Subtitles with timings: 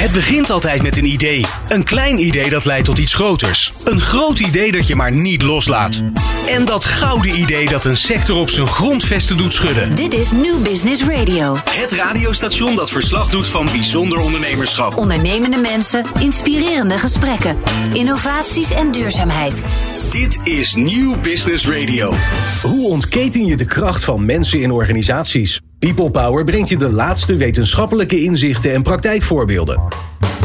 [0.00, 1.44] Het begint altijd met een idee.
[1.68, 3.72] Een klein idee dat leidt tot iets groters.
[3.84, 6.02] Een groot idee dat je maar niet loslaat.
[6.48, 9.94] En dat gouden idee dat een sector op zijn grondvesten doet schudden.
[9.94, 11.56] Dit is New Business Radio.
[11.70, 14.96] Het radiostation dat verslag doet van bijzonder ondernemerschap.
[14.96, 17.56] Ondernemende mensen, inspirerende gesprekken,
[17.92, 19.62] innovaties en duurzaamheid.
[20.10, 22.14] Dit is New Business Radio.
[22.62, 25.60] Hoe ontketen je de kracht van mensen in organisaties?
[25.80, 29.82] People Power brengt je de laatste wetenschappelijke inzichten en praktijkvoorbeelden.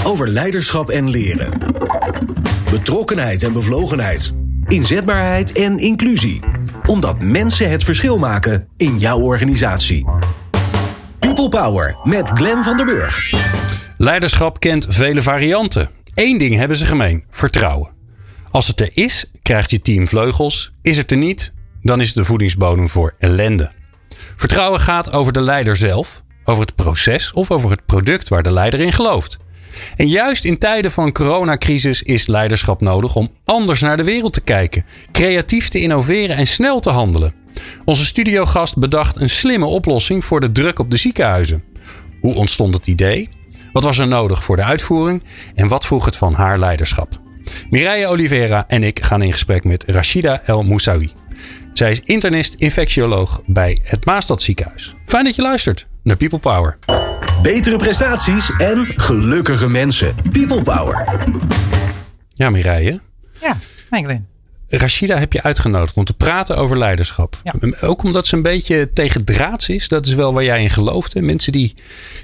[0.03, 1.61] Over leiderschap en leren.
[2.71, 4.33] Betrokkenheid en bevlogenheid.
[4.67, 6.39] Inzetbaarheid en inclusie.
[6.85, 10.05] Omdat mensen het verschil maken in jouw organisatie.
[11.19, 13.33] People Power met Glenn van der Burg.
[13.97, 15.89] Leiderschap kent vele varianten.
[16.13, 17.89] Eén ding hebben ze gemeen: vertrouwen.
[18.51, 20.71] Als het er is, krijgt je team vleugels.
[20.81, 23.71] Is het er niet, dan is het de voedingsbodem voor ellende.
[24.35, 28.51] Vertrouwen gaat over de leider zelf, over het proces of over het product waar de
[28.51, 29.37] leider in gelooft.
[29.95, 34.41] En juist in tijden van coronacrisis is leiderschap nodig om anders naar de wereld te
[34.41, 37.33] kijken, creatief te innoveren en snel te handelen.
[37.85, 41.63] Onze studiogast bedacht een slimme oplossing voor de druk op de ziekenhuizen.
[42.21, 43.29] Hoe ontstond het idee?
[43.73, 45.23] Wat was er nodig voor de uitvoering?
[45.55, 47.21] En wat vroeg het van haar leiderschap?
[47.69, 51.11] Mireille Oliveira en ik gaan in gesprek met Rashida El Moussaoui.
[51.77, 54.95] Zij is internist infectioloog bij het Maastad ziekenhuis.
[55.05, 56.77] Fijn dat je luistert naar People Power.
[57.41, 60.15] Betere prestaties en gelukkige mensen.
[60.31, 61.25] People Power.
[62.33, 62.99] Ja, Mireille.
[63.41, 63.57] Ja,
[63.89, 64.27] Glenn.
[64.67, 67.41] Rashida heb je uitgenodigd om te praten over leiderschap.
[67.43, 67.53] Ja.
[67.81, 69.87] Ook omdat ze een beetje tegendraads is.
[69.87, 71.21] Dat is wel waar jij in geloofde.
[71.21, 71.73] Mensen die,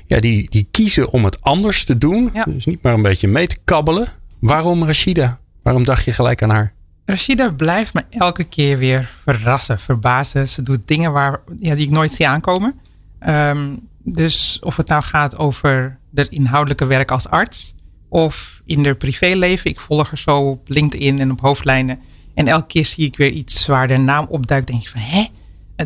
[0.06, 2.30] ja, die, die kiezen om het anders te doen.
[2.34, 2.44] Ja.
[2.44, 4.08] Dus niet maar een beetje mee te kabbelen.
[4.40, 5.40] Waarom Rashida?
[5.64, 6.74] Waarom dacht je gelijk aan haar?
[7.06, 10.48] Rashida blijft me elke keer weer verrassen, verbazen.
[10.48, 12.80] Ze doet dingen waar, ja, die ik nooit zie aankomen.
[13.20, 17.76] Ehm, dus of het nou gaat over de inhoudelijke werk als arts
[18.10, 19.70] of in haar privéleven.
[19.70, 22.00] Ik volg haar zo op LinkedIn en op hoofdlijnen.
[22.34, 24.68] En elke keer zie ik weer iets waar de naam opduikt.
[24.68, 25.26] Denk je van, hè?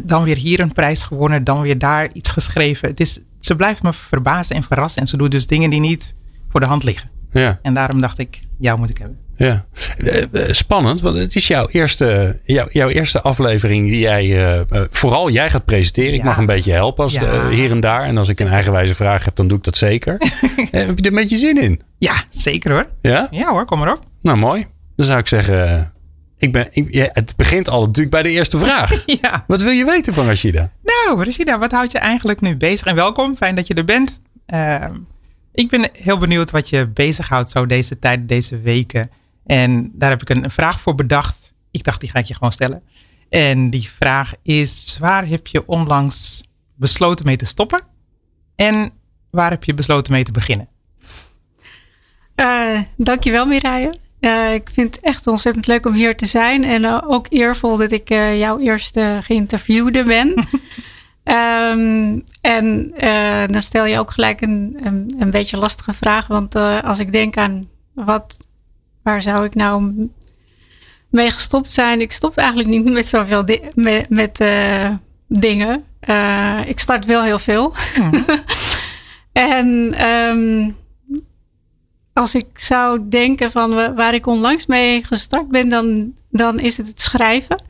[0.03, 2.89] Dan weer hier een prijs gewonnen, dan weer daar iets geschreven.
[2.89, 5.01] Het is, ze blijft me verbazen en verrassen.
[5.01, 6.15] En ze doet dus dingen die niet
[6.49, 7.09] voor de hand liggen.
[7.31, 7.59] Ja.
[7.61, 9.19] En daarom dacht ik, jou moet ik hebben.
[9.37, 9.65] Ja,
[9.97, 14.81] Eh, eh, spannend, want het is jouw eerste, jouw, jouw eere aflevering die jij, eh,
[14.89, 16.13] vooral jij gaat presenteren.
[16.13, 17.49] Ik mag een beetje helpen als Ja.
[17.49, 18.01] hier en daar.
[18.03, 20.17] En als ik een eigenwijze vraag heb, dan doe ik dat zeker.
[20.71, 21.81] Heb je er een beetje zin in?
[21.97, 22.85] Ja, zeker hoor.
[23.01, 23.27] Ja?
[23.31, 23.99] Ja hoor, kom maar op.
[24.21, 24.65] Nou, mooi.
[24.95, 25.93] Dan zou ik zeggen,
[26.37, 29.03] ik ben, ik, ja, het begint al natuurlijk bij de eerste vraag.
[29.21, 29.43] Ja.
[29.47, 30.71] Wat wil je weten van Rashida?
[30.83, 32.85] Nou, Rashida, wat houdt je eigenlijk nu bezig?
[32.85, 34.21] En welkom, fijn dat je er bent.
[34.45, 34.93] Ehm,
[35.53, 39.09] ik ben heel benieuwd wat je bezighoudt zo deze tijd, deze weken.
[39.45, 41.53] En daar heb ik een, een vraag voor bedacht.
[41.71, 42.83] Ik dacht, die ga ik je gewoon stellen.
[43.29, 46.43] En die vraag is, waar heb je onlangs
[46.75, 47.81] besloten mee te stoppen?
[48.55, 48.91] En
[49.31, 50.67] waar heb je besloten mee te beginnen?
[52.35, 53.93] Uh, dankjewel Mireille.
[54.19, 56.63] Uh, ik vind het echt ontzettend leuk om hier te zijn.
[56.63, 60.27] En uh, ook eervol dat ik jouw eerste geïnterviewde ben.
[61.23, 62.23] um,
[62.57, 62.93] en
[63.51, 66.27] dan stel je ook gelijk een, een, een beetje lastige vraag.
[66.27, 68.47] Want als ik denk aan wat,
[69.05, 70.09] waar zou ik nou
[71.09, 72.01] mee gestopt zijn?
[72.01, 74.43] Ik stop eigenlijk niet met zoveel di met, met
[75.27, 75.83] dingen.
[76.65, 77.73] ik start wel heel veel.
[77.99, 78.25] Mm.
[79.55, 79.95] en...
[80.05, 80.75] Um,
[82.15, 86.87] als ik zou denken van waar ik onlangs mee gestart ben, dan, dan is het
[86.87, 87.63] het schrijven.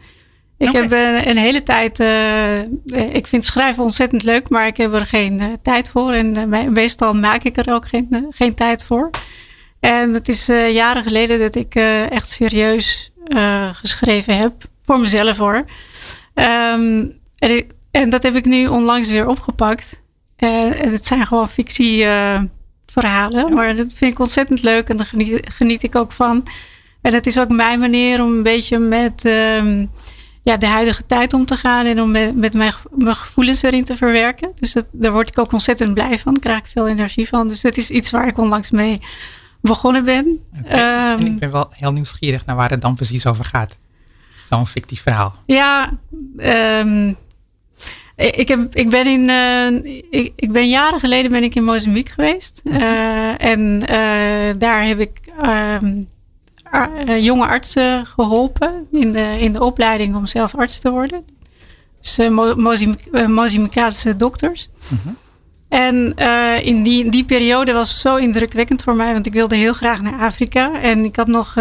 [0.57, 0.81] Ik okay.
[0.81, 5.05] heb een, een, hele tijd, uh, ik vind schrijven ontzettend leuk, maar ik heb er
[5.05, 6.11] geen tijd voor.
[6.11, 9.09] En meestal maak ik er ook geen, geen tijd voor.
[9.85, 11.75] En het is jaren geleden dat ik
[12.09, 13.11] echt serieus
[13.73, 14.53] geschreven heb.
[14.85, 15.55] Voor mezelf hoor.
[15.55, 20.01] Um, en, ik, en, dat heb ik nu onlangs weer opgepakt.
[20.35, 22.05] en het zijn gewoon fictie
[22.85, 23.53] verhalen.
[23.53, 26.43] Maar dat vind ik ontzettend leuk en daar geniet, geniet, ik ook van.
[27.01, 29.91] En het is ook mijn manier om een beetje met um,
[30.43, 33.83] ja, de huidige tijd om te gaan en om met, met mijn, mijn gevoelens erin
[33.83, 34.51] te verwerken.
[34.59, 36.33] Dus dat, daar word ik ook ontzettend blij van.
[36.33, 37.47] Daar krijg ik veel energie van.
[37.47, 39.01] Dus dat is iets waar ik onlangs mee
[39.65, 40.39] begonnen ben.
[40.59, 41.13] Okay.
[41.13, 43.75] Um, en ik ben wel heel nieuwsgierig naar waar het dan precies over gaat.
[44.49, 45.35] Zo'n fictief verhaal.
[45.45, 45.93] Ja,
[46.37, 47.17] um,
[48.15, 52.13] ik, heb, ik, ben in, uh, ik, ik, ben jaren geleden ben ik in Mozambique
[52.13, 52.61] geweest.
[52.63, 55.19] Uh, en uh, daar heb ik
[57.19, 61.25] jonge artsen geholpen in de, in de opleiding om zelf arts te worden.
[62.01, 62.17] Dus
[63.27, 64.69] Mozambicaanse dokters.
[64.89, 65.13] -huh.
[65.69, 66.15] En
[66.63, 70.01] in die, die periode was het zo indrukwekkend voor mij, want ik wilde heel graag
[70.01, 70.81] naar Afrika.
[70.81, 71.55] En ik had nog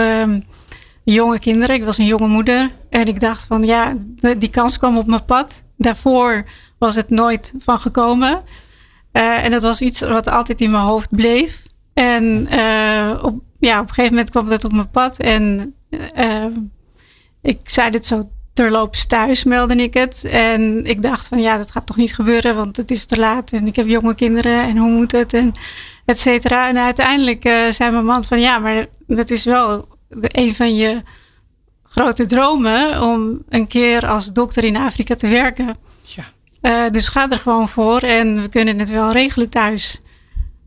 [1.05, 2.71] jonge kinderen, ik was een jonge moeder.
[2.91, 3.97] En ik dacht van ja,
[4.39, 5.65] die kans kwam op mijn pad.
[5.77, 6.45] Daarvoor
[6.79, 8.43] was het nooit van gekomen.
[9.13, 11.63] Uh, en dat was iets wat altijd in mijn hoofd bleef.
[11.95, 12.47] En
[13.23, 15.19] op, ja, op een gegeven moment kwam dat op mijn pad.
[15.19, 15.75] En
[17.43, 20.25] ik zei dit zo terloops thuis, meldde ik het.
[20.25, 23.53] En ik dacht van ja, dat gaat toch niet gebeuren, want het is te laat.
[23.53, 25.33] En ik heb jonge kinderen en hoe moet het?
[25.33, 25.53] En
[26.05, 26.69] et cetera.
[26.69, 31.03] En uiteindelijk uh, zei mijn man van ja, maar dat is wel een van je
[31.83, 35.77] grote dromen om een keer als dokter in Afrika te werken.
[36.03, 36.25] Ja.
[36.63, 40.03] Uh, dus ga er gewoon voor en we kunnen het wel regelen thuis.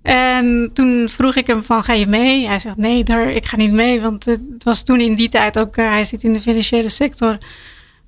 [0.01, 2.48] En toen vroeg ik hem van, ga je mee?
[2.48, 4.01] Hij zegt, nee, daar, ik ga niet mee.
[4.01, 7.38] Want het was toen in die tijd ook, uh, hij zit in de financiële sector.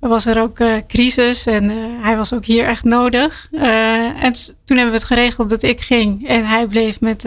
[0.00, 3.48] Was er ook uh, crisis en uh, hij was ook hier echt nodig.
[3.52, 4.32] en
[4.64, 6.28] toen hebben we het geregeld dat ik ging.
[6.28, 7.24] En hij bleef met,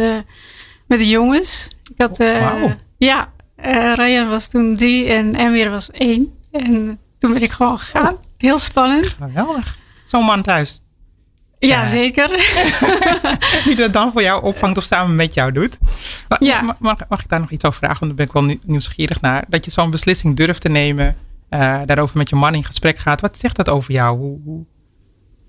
[0.87, 1.67] met de jongens.
[1.91, 2.71] Ik had, wow.
[2.97, 3.31] Ja,
[3.93, 6.37] Ryan was toen drie en Emir was één.
[6.51, 8.17] En toen ben ik gewoon gegaan.
[8.37, 9.05] Heel spannend.
[9.05, 9.77] Geweldig.
[10.03, 10.83] Zo'n man thuis.
[11.67, 12.29] Ja, zeker.
[13.65, 15.77] Die dat dan voor jou opvangt of samen met jou doet.
[16.27, 16.61] Maar, ja.
[16.61, 17.99] mag, mag, ik daar nog iets over vragen?
[17.99, 19.43] Want daar ben ik wel nieuwsgierig naar.
[19.47, 21.17] Dat je zo'n beslissing durft te nemen.
[21.53, 23.21] Uh, daarover met je man in gesprek gaat.
[23.21, 24.17] Wat zegt dat over jou?
[24.17, 24.63] Hoe, hoe,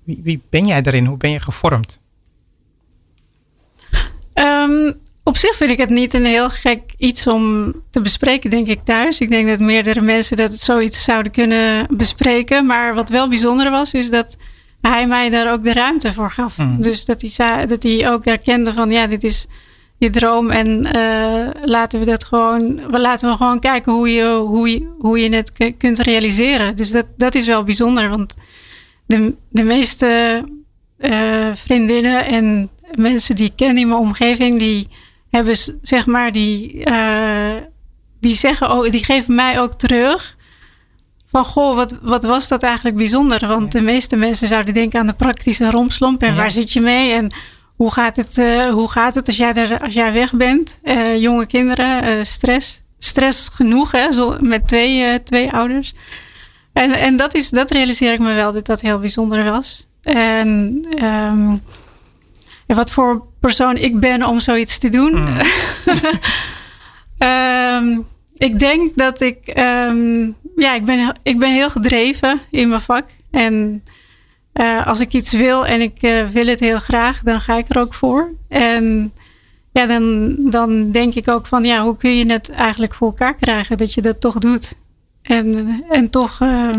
[0.04, 1.04] wie, wie, ben jij daarin?
[1.04, 2.00] Hoe ben je gevormd?
[4.34, 8.66] Um, op zich vind ik het niet een heel gek iets om te bespreken, denk
[8.66, 9.20] ik thuis.
[9.20, 12.66] Ik denk dat meerdere mensen dat het zoiets zouden kunnen bespreken.
[12.66, 14.36] Maar wat wel bijzonder was, is dat
[14.80, 16.58] hij mij daar ook de ruimte voor gaf.
[16.58, 16.82] Mm.
[16.82, 19.46] Dus dat hij, dat hij ook herkende van ja, dit is
[20.04, 24.70] je droom en uh, laten we dat gewoon, laten we gewoon kijken hoe je, hoe
[24.70, 26.76] je, hoe je het kunt realiseren.
[26.76, 28.34] Dus dat, dat is wel bijzonder, want
[29.06, 30.42] de, de meeste
[30.98, 34.88] uh, vriendinnen en mensen die ik ken in mijn omgeving, die
[35.30, 37.56] hebben zeg maar, die, uh,
[38.20, 40.36] die zeggen, oh, die geven mij ook terug
[41.26, 43.46] van goh, wat, wat was dat eigenlijk bijzonder?
[43.46, 47.12] Want de meeste mensen zouden denken aan de praktische romslomp en waar zit je mee
[47.12, 47.34] en
[47.76, 50.78] hoe gaat het, uh, hoe gaat het als, jij er, als jij weg bent?
[50.84, 52.82] Uh, jonge kinderen, uh, stress.
[52.98, 55.94] Stress genoeg hè, zo, met twee, twee ouders.
[56.72, 59.88] En, en dat, is, dat realiseer ik me wel dat dat heel bijzonder was.
[60.02, 61.62] En, um,
[62.66, 65.12] en wat voor persoon ik ben om zoiets te doen.
[65.20, 65.40] Mm.
[67.18, 68.06] um,
[68.48, 73.04] ik denk dat ik, um, ja, ik ben, ik ben heel gedreven in mijn vak.
[73.30, 73.84] En
[74.54, 77.68] uh, als ik iets wil en ik uh, wil het heel graag, dan ga ik
[77.68, 78.34] er ook voor.
[78.48, 79.12] En
[79.72, 83.34] ja, dan, dan denk ik ook van, ja, hoe kun je het eigenlijk voor elkaar
[83.34, 84.74] krijgen dat je dat toch doet?
[85.22, 86.74] En, en toch, uh,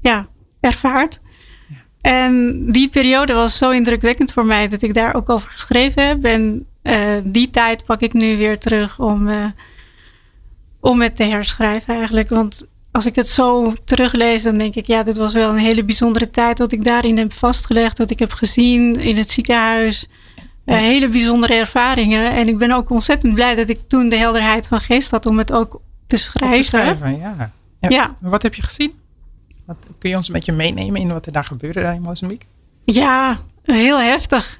[0.00, 0.26] ja,
[0.60, 1.20] ervaart.
[1.68, 1.76] Ja.
[2.00, 6.24] En die periode was zo indrukwekkend voor mij dat ik daar ook over geschreven heb.
[6.24, 6.66] En
[7.24, 9.28] die tijd pak ik nu weer terug om
[10.84, 12.28] om het te herschrijven eigenlijk.
[12.28, 15.84] Want als ik het zo teruglees, dan denk ik, ja, dit was wel een hele
[15.84, 20.08] bijzondere tijd wat ik daarin heb vastgelegd, wat ik heb gezien in het ziekenhuis.
[20.66, 22.32] Uh, hele bijzondere ervaringen.
[22.32, 25.38] En ik ben ook ontzettend blij dat ik toen de helderheid van geest had om
[25.38, 26.58] het ook te schrijven.
[26.58, 27.52] Te schrijven ja.
[27.80, 27.88] ja.
[27.88, 28.16] ja.
[28.20, 28.92] Wat heb je gezien?
[29.66, 32.46] Wat, kun je ons een beetje meenemen in wat er daar gebeurde daar in Mozambique?
[32.84, 34.58] Ja, heel heftig.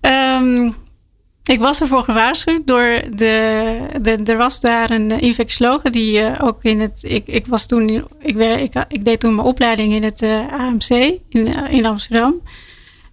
[0.00, 0.74] um,
[1.44, 6.62] Ik was ervoor gewaarschuwd door de, de er was daar een infectiologe die uh, ook
[6.62, 7.88] in het, ik, ik was toen,
[8.18, 8.36] ik,
[8.88, 12.34] ik, deed toen mijn opleiding in het uh, eh, AMC in, uh, in Amsterdam.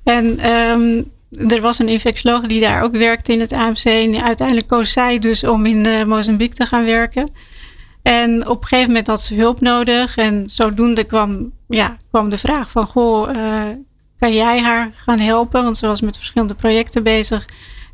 [0.03, 1.11] En um,
[1.47, 5.19] er was een infectiologe die daar ook werkte in het AMC en uiteindelijk koos zij
[5.19, 7.31] dus om in Mozambique te gaan werken.
[8.01, 12.37] En op een gegeven moment had ze hulp nodig en zodoende kwam, ja, kwam de
[12.37, 13.29] vraag van, goh,
[14.19, 15.63] kan jij haar gaan helpen?
[15.63, 17.45] Want ze was met verschillende projecten bezig.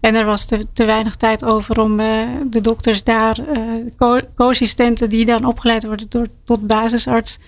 [0.08, 5.10] En er was te, te weinig tijd over om uh, de dokters daar, uh, co-assistenten
[5.10, 7.40] die dan opgeleid worden door, tot basisarts,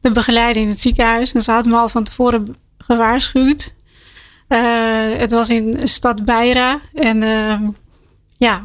[0.00, 1.32] te begeleiden in het ziekenhuis.
[1.32, 3.74] En ze hadden me al van tevoren gewaarschuwd.
[4.48, 4.58] Uh,
[5.16, 6.80] het was in stad Beira.
[6.94, 7.62] En ehm,
[8.38, 8.60] ja,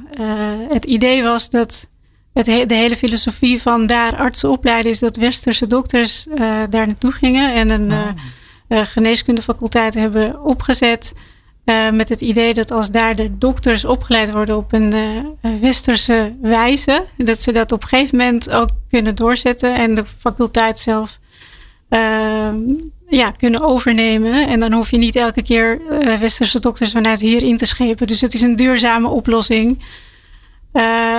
[0.69, 1.89] het idee was dat
[2.33, 6.25] het de hele filosofie van daar artsen opleiden is dat westerse dokters
[6.69, 8.85] daar naartoe gingen en een oh.
[8.85, 11.13] geneeskundefaculteit hebben opgezet.
[11.65, 16.35] Uh, met het idee dat als daar de dokters opgeleid worden op een uh, westerse
[16.41, 21.19] wijze, dat ze dat op een gegeven moment ook kunnen doorzetten en de faculteit zelf
[21.89, 22.49] uh,
[23.09, 24.47] ja, kunnen overnemen.
[24.47, 25.81] En dan hoef je niet elke keer
[26.19, 28.07] westerse dokters vanuit hier in te schepen.
[28.07, 29.83] Dus het is een duurzame oplossing.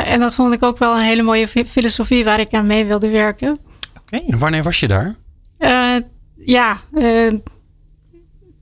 [0.05, 3.09] en dat vond ik ook wel een hele mooie filosofie waar ik aan mee wilde
[3.09, 3.59] werken.
[4.01, 4.17] Oké.
[4.17, 5.17] En wanneer was je daar?
[6.45, 6.81] ja,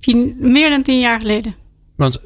[0.01, 1.60] tien, meer dan tien jaar geleden.
[2.01, 2.21] Want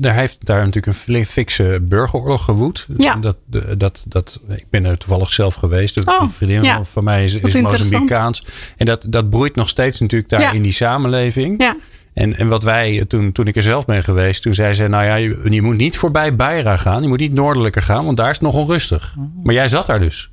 [0.00, 2.86] er heeft daar natuurlijk een fikse burgeroorlog gewoed.
[2.96, 3.16] Ja.
[3.16, 3.36] Dat,
[3.78, 6.08] dat, dat, ik ben er toevallig zelf geweest.
[6.08, 8.44] Oh, een vriendin van mij is, is Mozambicaans.
[8.76, 11.62] En dat, dat broeit nog steeds natuurlijk daar in die samenleving.
[11.62, 11.76] Ja.
[12.12, 15.04] En, en wat wij, toen, toen ik er zelf ben geweest, toen zei ze, nou
[15.04, 17.02] ja, je, je moet niet voorbij Beira gaan.
[17.02, 19.14] Je moet niet noordelijker gaan, want daar is het nog onrustig.
[19.42, 20.30] Maar jij zat daar dus.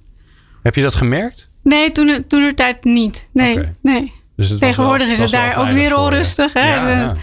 [0.63, 1.49] Heb je dat gemerkt?
[1.63, 3.29] Nee, toen, toen er tijd niet.
[3.33, 4.11] Nee, nee.
[4.35, 6.53] Dus Tegenwoordig wel- is het daar ook weer onrustig.
[6.53, 6.73] Hè?
[6.75, 7.15] Ja, De- ja.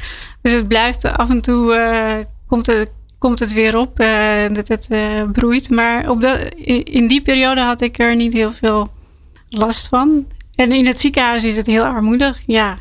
[0.46, 4.08] Dus het blijft af en toe, eh, komt, het, komt het weer op eh,
[4.52, 5.00] dat het eh,
[5.32, 5.70] broeit.
[5.70, 6.22] Maar op
[6.84, 8.90] in die periode had ik er niet heel veel
[9.48, 10.26] last van.
[10.54, 12.40] En in het ziekenhuis is het heel armoedig.
[12.46, 12.78] Ja,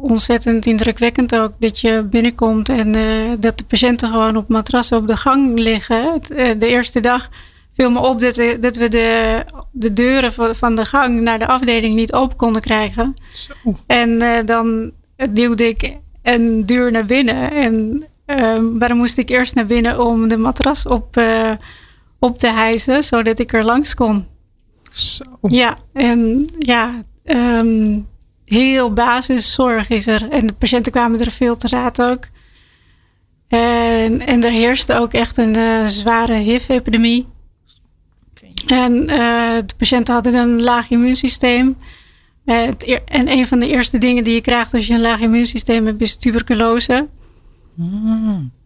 [0.00, 2.92] ontzettend indrukwekkend ook dat je binnenkomt en
[3.40, 6.20] dat de patiënten gewoon op matrassen op de gang liggen.
[6.58, 7.28] De eerste dag
[7.72, 9.40] viel me op dat, we- dat we de,
[9.70, 13.14] de deuren van, de gang naar de afdeling niet open konden krijgen.
[13.86, 14.92] En dan
[15.30, 17.50] duwde ik een deur naar binnen.
[17.52, 21.52] En ehm, maar dan moest ik eerst naar binnen om de matras op, eh,
[22.18, 24.26] op te hijsen, zodat ik er langs kon.
[24.90, 25.24] Zo.
[25.42, 27.98] Ja, en ja, ehm,
[28.44, 30.30] heel basiszorg is er.
[30.30, 32.28] En de patiënten kwamen er veel te laat ook.
[33.48, 37.26] En, en er heerste ook echt een eh, zware HIV-epidemie.
[38.66, 41.76] En eh, de patiënten hadden een laag immuunsysteem.
[42.50, 45.20] Eh, het en een van de eerste dingen die je krijgt als je een laag
[45.20, 47.08] immuunsysteem hebt, is tuberculose.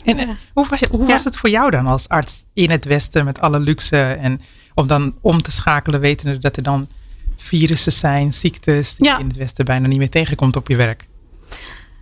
[0.04, 1.06] En eh, hoe, was, hoe Ja.
[1.06, 4.40] was het voor jou dan als arts in het Westen met alle luxe en
[4.74, 6.88] om dan om te schakelen, wetende dat er dan
[7.36, 9.14] virussen zijn, ziektes die Ja.
[9.14, 11.06] je in het Westen bijna niet meer tegenkomt op je werk?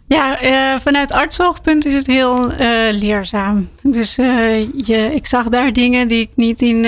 [0.08, 2.52] Ja, eh, vanuit artsoogpunt is het heel
[2.90, 3.68] leerzaam.
[3.82, 6.82] Dus je, ik zag daar dingen die ik niet in,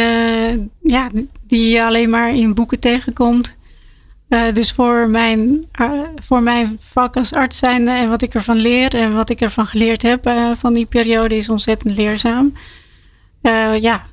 [0.82, 1.10] ja,
[1.46, 3.56] die je alleen maar in boeken tegenkomt.
[4.28, 8.56] Eh, dus voor mijn, eh, voor mijn vak als arts zijnde en wat ik ervan
[8.56, 12.52] leer en wat ik ervan geleerd heb eh, van die periode is ontzettend leerzaam.
[13.80, 14.06] Ja,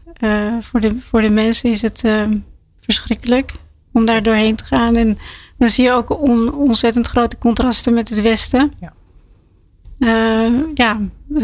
[0.61, 2.03] voor, de, voor de mensen is het
[2.79, 3.51] verschrikkelijk
[3.91, 4.95] om daar doorheen te gaan.
[4.95, 5.17] En
[5.57, 8.71] dan zie je ook on- ontzettend grote contrasten met het Westen.
[8.79, 8.93] Ja.
[10.73, 10.99] Ja,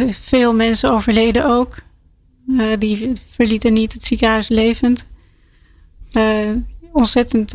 [0.09, 1.75] veel mensen overleden ook.
[2.79, 5.05] Die verlieten niet het ziekenhuis levend.
[6.91, 7.51] Ontzettend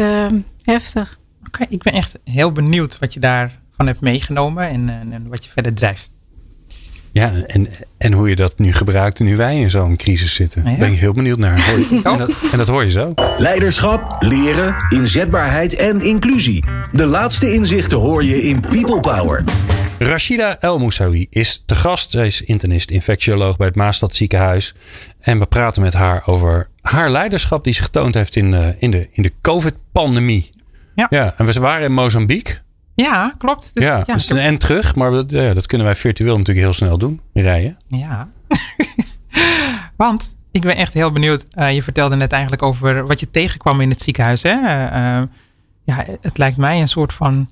[0.64, 1.18] heftig.
[1.46, 5.44] Oké, ik ben echt heel benieuwd wat je daarvan hebt meegenomen en, en, en wat
[5.44, 6.12] je verder drijft.
[7.10, 10.70] Ja, en, en hoe je dat nu gebruikt nu wij in zo'n crisis zitten.
[10.70, 10.76] Ja.
[10.76, 11.66] Ben ik heel benieuwd naar.
[11.70, 12.12] Hoor je- ook.
[12.12, 13.12] en, dat, en dat hoor je zo.
[13.36, 16.64] Leiderschap, leren, inzetbaarheid en inclusie.
[16.92, 19.44] De laatste inzichten hoor je in People Power.
[19.98, 22.10] Rashida El Moussaoui is te gast.
[22.10, 24.74] Zij is internist, infectioloog bij het Maastad ziekenhuis.
[25.20, 28.90] En we praten met haar over haar leiderschap die zich getoond heeft in, eh, in
[28.90, 30.50] de, in de COVID-pandemie.
[30.94, 31.06] Ja.
[31.10, 32.60] ja, en we waren in Mozambique.
[32.94, 33.70] Ja, klopt.
[33.74, 34.94] Dus, ja, ja, dus een en terug.
[34.94, 37.20] Maar dat, ja, dat kunnen wij virtueel natuurlijk heel snel doen.
[37.32, 37.76] Rijden.
[37.88, 38.28] Ja.
[39.96, 41.46] Want ik ben echt heel benieuwd.
[41.50, 44.42] Eh, je vertelde net eigenlijk over wat je tegenkwam in het ziekenhuis.
[44.42, 44.50] Hè?
[44.50, 45.22] Eh,
[45.84, 47.50] ja, het lijkt mij een soort van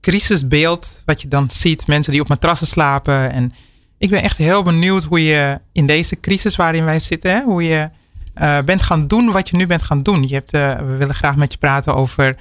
[0.00, 1.02] crisisbeeld.
[1.04, 1.86] Wat je dan ziet.
[1.86, 3.32] Mensen die op matrassen slapen.
[3.32, 3.52] En
[3.98, 7.32] ik ben echt heel benieuwd hoe je in deze crisis waarin wij zitten.
[7.32, 7.90] Hè, hoe je
[8.38, 10.28] eh, bent gaan doen wat je nu bent gaan doen.
[10.28, 12.36] Je hebt, eh, we willen graag met je praten over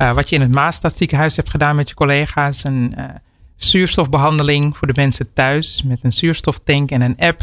[0.00, 2.64] eh, wat je in het Maastad ziekenhuis hebt gedaan met je collega's.
[2.64, 3.04] Een eh,
[3.56, 7.40] zuurstofbehandeling voor de mensen thuis met een zuurstoftank en een app.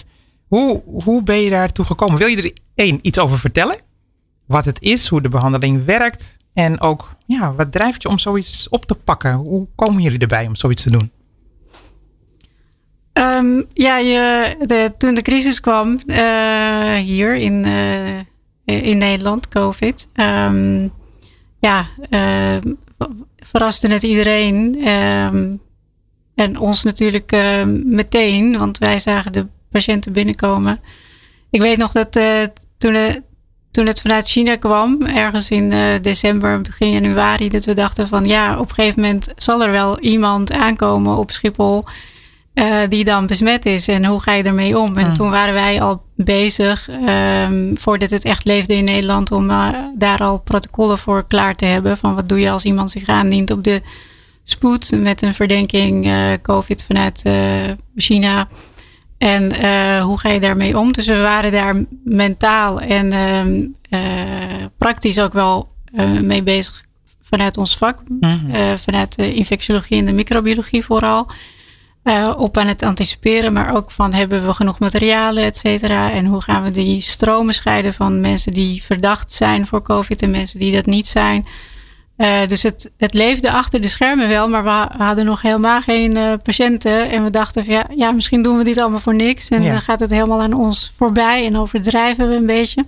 [0.48, 2.18] Hoe, hoe ben je daartoe gekomen?
[2.18, 3.80] Wil je er één iets over vertellen?
[4.46, 8.70] Wat het is, hoe de behandeling werkt en ook ja, wat drijft je om zoiets
[8.70, 9.34] op te pakken?
[9.34, 11.12] Hoe komen jullie erbij om zoiets te doen?
[13.18, 20.08] Ehm, ja, je, de, toen de crisis kwam eh, hier in, eh, in Nederland, COVID.
[20.14, 20.88] ehm,
[21.60, 22.74] ja, ehm,
[23.38, 24.86] verraste het iedereen.
[26.36, 27.32] en ons natuurlijk
[27.84, 30.80] meteen, want wij zagen de patiënten binnenkomen.
[31.50, 32.44] Ik weet nog dat eh,
[32.78, 32.96] toen,
[33.72, 38.60] toen het vanuit China kwam, ergens in december, begin januari, dat we dachten van ja,
[38.60, 41.86] op een gegeven moment zal er wel iemand aankomen op Schiphol
[42.58, 44.98] eh, die dan besmet is en hoe ga je ermee om?
[44.98, 45.14] En Mm.
[45.18, 50.20] toen waren wij al bezig, ehm, voordat het echt leefde in Nederland, om eh, daar
[50.20, 51.98] al protocollen voor klaar te hebben.
[51.98, 53.82] Van wat doe je als iemand zich aandient op de
[54.44, 57.24] spoed met een verdenking eh, COVID vanuit
[57.96, 58.48] China.
[59.18, 59.44] En
[60.02, 60.92] hoe ga je daarmee om?
[60.92, 64.00] Dus we waren daar mentaal en ehm, eh,
[64.78, 65.70] praktisch ook wel
[66.22, 66.84] mee bezig
[67.24, 68.00] vanuit ons vak.
[68.20, 68.78] Mhm.
[68.78, 71.28] Vanuit de infectiologie en de microbiologie vooral.
[72.08, 76.12] Eh, op aan het anticiperen, maar ook van hebben we genoeg materialen, et cetera.
[76.12, 80.32] En hoe gaan we die stromen scheiden van mensen die verdacht zijn voor COVID en
[80.32, 81.48] mensen die dat niet zijn.
[82.18, 86.18] Eh, dus het, het leefde achter de schermen wel, maar we hadden nog helemaal geen
[86.18, 87.10] eh, patiënten.
[87.10, 89.50] En we dachten van ja, ja, misschien doen we dit allemaal voor niks.
[89.50, 89.72] En Ja.
[89.72, 92.86] dan gaat het helemaal aan ons voorbij en overdrijven we een beetje.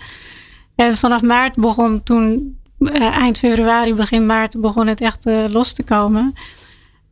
[0.76, 2.58] En vanaf maart begon toen,
[2.94, 6.34] eind februari, begin maart, begon het echt los te komen.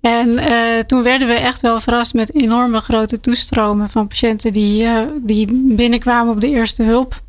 [0.01, 4.83] En uh, toen werden we echt wel verrast met enorme grote toestromen van patiënten die,
[4.83, 7.21] uh, die binnenkwamen op de eerste hulp.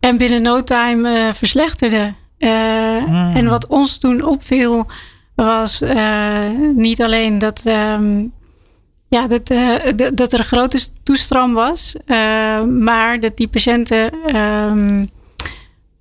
[0.00, 2.14] En binnen no time uh, verslechterde.
[2.38, 3.32] Mm.
[3.34, 4.86] En wat ons toen opviel
[5.34, 5.82] was
[6.74, 8.32] niet alleen dat, um,
[9.08, 9.46] ja, dat,
[10.14, 11.96] dat er een grote toestroom was,
[12.78, 15.10] maar dat die patiënten um,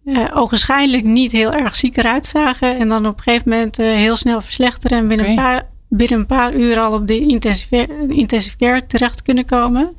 [0.07, 2.77] uh, ogenschijnlijk niet heel erg ziek eruit zagen.
[2.77, 4.97] En dan op een gegeven moment uh, heel snel verslechteren.
[4.97, 5.37] En binnen, okay.
[5.37, 9.95] een paar, binnen een paar uur al op de intensive, intensive care terecht kunnen komen.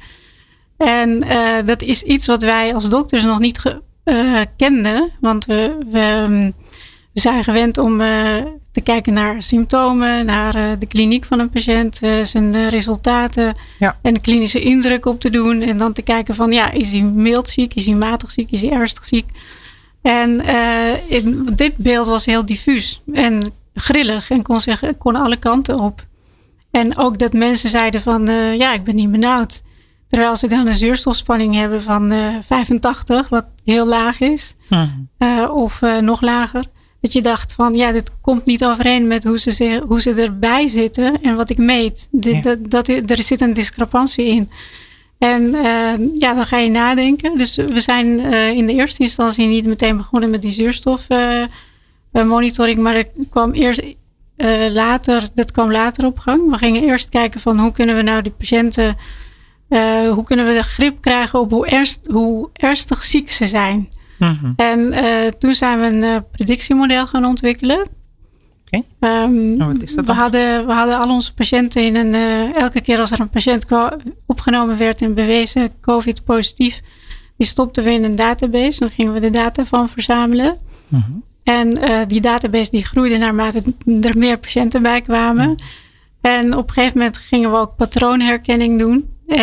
[0.76, 3.80] En uh, dat is iets wat wij als dokters nog niet ge,
[4.56, 5.10] kenden.
[5.20, 6.26] Want we, we,
[7.12, 7.98] we, zijn gewend om
[8.72, 13.98] te kijken naar symptomen, naar de kliniek van een patiënt, zijn resultaten ja.
[14.02, 15.60] en de klinische indruk op te doen.
[15.60, 18.60] En dan te kijken van ja, is hij mild ziek, is hij matig ziek, is
[18.60, 19.26] hij ernstig ziek.
[20.02, 25.36] En uh, in, dit beeld was heel diffuus en grillig en kon, zeggen, kon alle
[25.36, 26.06] kanten op.
[26.70, 29.62] En ook dat mensen zeiden van uh, ja, ik ben niet benauwd.
[30.06, 34.56] Terwijl ze dan een zuurstofspanning hebben van uh, 85, wat heel laag is.
[34.68, 35.08] Hmm.
[35.50, 36.64] of nog lager.
[37.00, 40.68] Dat je dacht van ja, dit komt niet overeen met hoe ze, hoe ze erbij
[40.68, 42.08] zitten en wat ik meet.
[42.10, 42.40] Dit, ja.
[42.42, 44.50] dat, dat, er zit een discrepantie in.
[45.18, 47.38] En uh, ja, dan ga je nadenken.
[47.38, 52.82] Dus we zijn uh, in de eerste instantie niet meteen begonnen met die zuurstofmonitoring, uh,
[52.82, 53.82] maar dat kwam eerst
[54.72, 56.50] later, dat kwam later op gang.
[56.50, 58.96] We gingen eerst kijken van hoe kunnen we nou die patiënten,
[60.14, 63.88] hoe kunnen we de grip krijgen op hoe, erst, hoe ernstig ziek ze zijn.
[64.18, 64.52] Mm -hmm.
[64.56, 64.94] En
[65.38, 67.97] toen zijn we een predictiemodel gaan ontwikkelen.
[68.70, 68.84] Okay.
[69.24, 69.68] Um, oh,
[70.04, 72.14] we, hadden, we hadden al onze patiënten in een.
[72.14, 73.66] Uh, elke keer als er een patiënt
[74.26, 76.80] opgenomen werd en bewezen COVID-positief,
[77.36, 78.78] die stopten we in een database.
[78.78, 80.46] Dan gingen we de data van verzamelen.
[80.46, 81.02] Uh mhm.
[81.02, 81.16] -huh.
[81.42, 83.62] En uh, die database die groeide naarmate
[84.00, 85.48] er meer patiënten bij kwamen.
[85.48, 85.54] Mhm.
[85.56, 85.66] -huh.
[86.20, 89.16] En op een gegeven moment gingen we ook patroonherkenning doen.
[89.26, 89.38] Uh,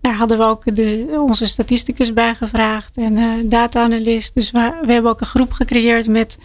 [0.00, 4.34] daar hadden we ook de, onze statisticus bij gevraagd en data-analyst.
[4.34, 6.38] Dus we, we hebben ook een groep gecreëerd met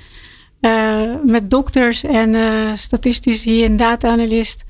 [0.62, 4.66] uh, met dokters en uh, statistici en data-analyst.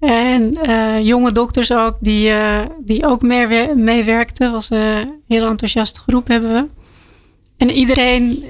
[0.00, 2.32] En uh, jonge dokters ook, die,
[2.78, 3.22] die ook
[3.74, 4.52] meewerkten.
[4.52, 6.66] was een heel enthousiaste groep hebben we.
[7.56, 8.44] En iedereen,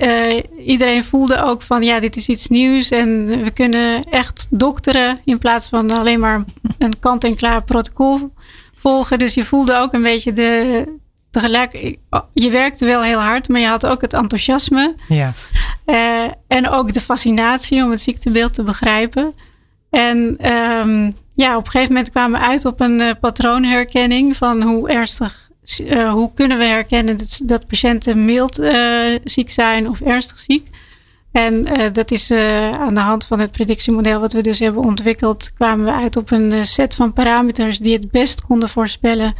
[0.66, 2.90] iedereen voelde ook van ja, dit is iets nieuws.
[2.90, 6.44] En we kunnen echt dokteren in plaats van alleen maar
[6.78, 8.30] een kant-en-klaar protocol
[8.78, 9.18] volgen.
[9.18, 10.84] Dus je voelde ook een beetje de,
[11.40, 11.98] tegelijk,
[12.34, 14.94] je werkte wel heel hard, maar je had ook het enthousiasme.
[15.08, 15.32] Ja.
[15.86, 19.34] Uh, en ook de fascinatie om het ziektebeeld te begrijpen.
[19.90, 20.18] En
[20.52, 24.88] um, ja, op een gegeven moment kwamen we uit op een uh, patroonherkenning van hoe
[24.88, 28.60] ernstig, uh, hoe kunnen we herkennen dat, dat patiënten mild
[29.24, 30.68] ziek zijn of ernstig ziek.
[31.32, 32.30] En dat is
[32.72, 36.30] aan de hand van het predictiemodel wat we dus hebben ontwikkeld, kwamen we uit op
[36.30, 39.34] een set van parameters die het best konden voorspellen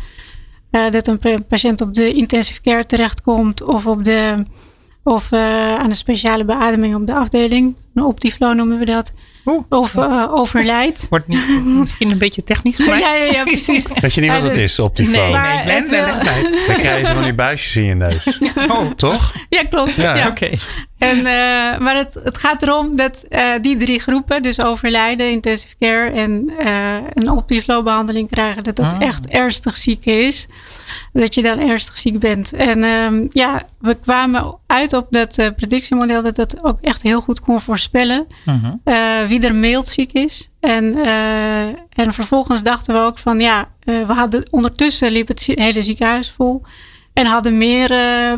[0.70, 4.44] uh, dat een patiënt op de intensive care terechtkomt of, op de,
[5.02, 7.76] of uh, aan een speciale beademing op de afdeling.
[7.94, 9.12] Een optiflow noemen we dat.
[9.44, 9.64] Oeh.
[9.68, 11.06] Of uh, overlijdt.
[11.10, 13.84] Wordt niet, misschien een beetje technisch voor ja, ja, ja, precies.
[14.00, 15.32] Weet je niet wat het is, optiflow?
[15.32, 16.66] Nee, nee, blend wel echt uit.
[16.66, 18.40] Dan krijg je van die buisjes in je neus.
[18.68, 19.34] Oh, toch?
[19.48, 19.94] Ja, klopt.
[19.94, 20.28] Ja, ja.
[20.28, 20.44] oké.
[20.44, 20.58] Okay.
[20.98, 21.24] En, uh,
[21.78, 26.52] maar het, het gaat erom dat uh, die drie groepen, dus overlijden, intensive care en
[26.60, 29.00] uh, een optiflow behandeling krijgen, dat dat ah.
[29.00, 30.46] echt ernstig ziek is.
[31.12, 32.52] Dat je dan ernstig ziek bent.
[32.52, 37.40] En um, ja, we kwamen uit op dat predictiemodel dat dat ook echt heel goed
[37.40, 39.28] kon voorspellen -huh.
[39.28, 40.50] wie er mild ziek is.
[40.60, 40.96] En,
[41.92, 46.62] en vervolgens dachten we ook van ja, we hadden ondertussen liep het hele ziekenhuis vol.
[47.18, 48.32] En hadden meer uh,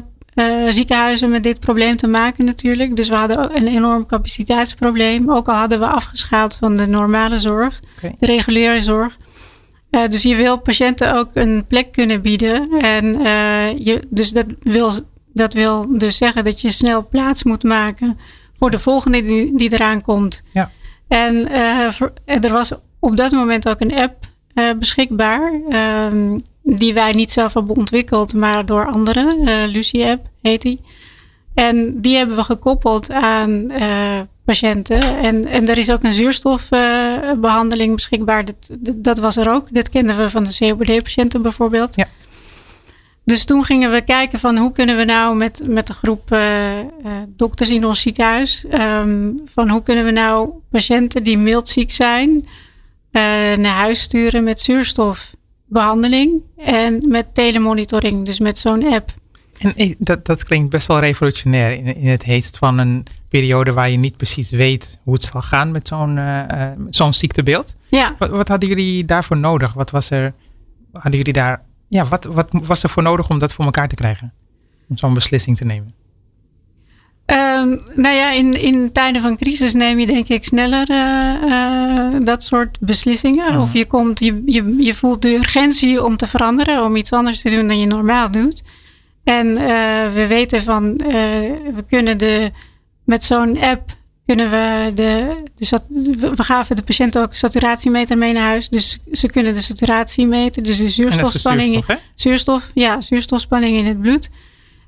[0.68, 2.96] ziekenhuizen met dit probleem te maken natuurlijk.
[2.96, 5.30] Dus we hadden een enorm capaciteitsprobleem.
[5.30, 8.14] Ook al hadden we afgeschaald van de normale zorg, okay.
[8.18, 9.18] de reguliere zorg.
[9.90, 12.70] Uh, dus je wil patiënten ook een plek kunnen bieden.
[12.80, 14.92] En uh, je, dus dat wil,
[15.32, 18.18] dat wil dus zeggen dat je snel plaats moet maken
[18.58, 20.42] voor de volgende die, die eraan komt.
[20.52, 20.70] Ja.
[21.08, 21.46] En
[21.92, 24.28] voor, er was op dat moment ook een app
[24.78, 25.60] beschikbaar.
[25.68, 29.48] Ehm, die wij niet zelf hebben ontwikkeld, maar door anderen.
[29.48, 30.80] Uh, Lucie App heet die.
[31.54, 35.18] En die hebben we gekoppeld aan uh, patiënten.
[35.18, 38.44] En, en er is ook een zuurstofbehandeling beschikbaar.
[38.44, 39.74] Dat, dat was er ook.
[39.74, 41.94] Dat kenden we van de COPD-patiënten bijvoorbeeld.
[41.94, 42.06] Ja.
[43.24, 46.36] Dus toen gingen we kijken van hoe kunnen we nou met, met de groep
[47.28, 48.64] dokters in ons ziekenhuis.
[48.72, 52.46] Um, van hoe kunnen we nou patiënten die mild ziek zijn
[53.56, 55.34] naar huis sturen met zuurstof
[55.66, 59.18] behandeling en met telemonitoring, dus met zo'n app.
[59.60, 63.90] En dat, dat klinkt best wel revolutionair in, in het heetst van een periode waar
[63.90, 66.44] je niet precies weet hoe het zal gaan met zo'n uh,
[66.90, 67.72] zo'n ziektebeeld.
[67.88, 68.14] Ja.
[68.18, 69.72] Wat, wat, hadden jullie daarvoor nodig?
[69.72, 70.34] Wat was er,
[70.92, 73.94] hadden jullie daar, ja, wat, wat was er voor nodig om dat voor elkaar te
[73.94, 74.32] krijgen?
[74.88, 75.94] Om zo'n beslissing te nemen?
[77.26, 82.26] Um, nou ja, in, in tijden van crisis neem je denk ik sneller uh, uh,
[82.26, 83.60] dat soort beslissingen.
[83.60, 87.40] Of je, komt, je, je, je voelt de urgentie om te veranderen, om iets anders
[87.40, 88.62] te doen dan je normaal doet.
[89.24, 89.56] En uh,
[90.12, 92.50] we weten van, we kunnen de,
[93.04, 93.98] met zo'n app
[94.30, 98.68] kunnen we de, de, we gaven de patiënt ook een saturatiemeter mee naar huis.
[98.68, 101.72] Dus ze kunnen de saturatie meten, dus de zuurstofspanning.
[101.72, 104.30] zuurstof, zuurstof, ja, zuurstofspanning in het bloed.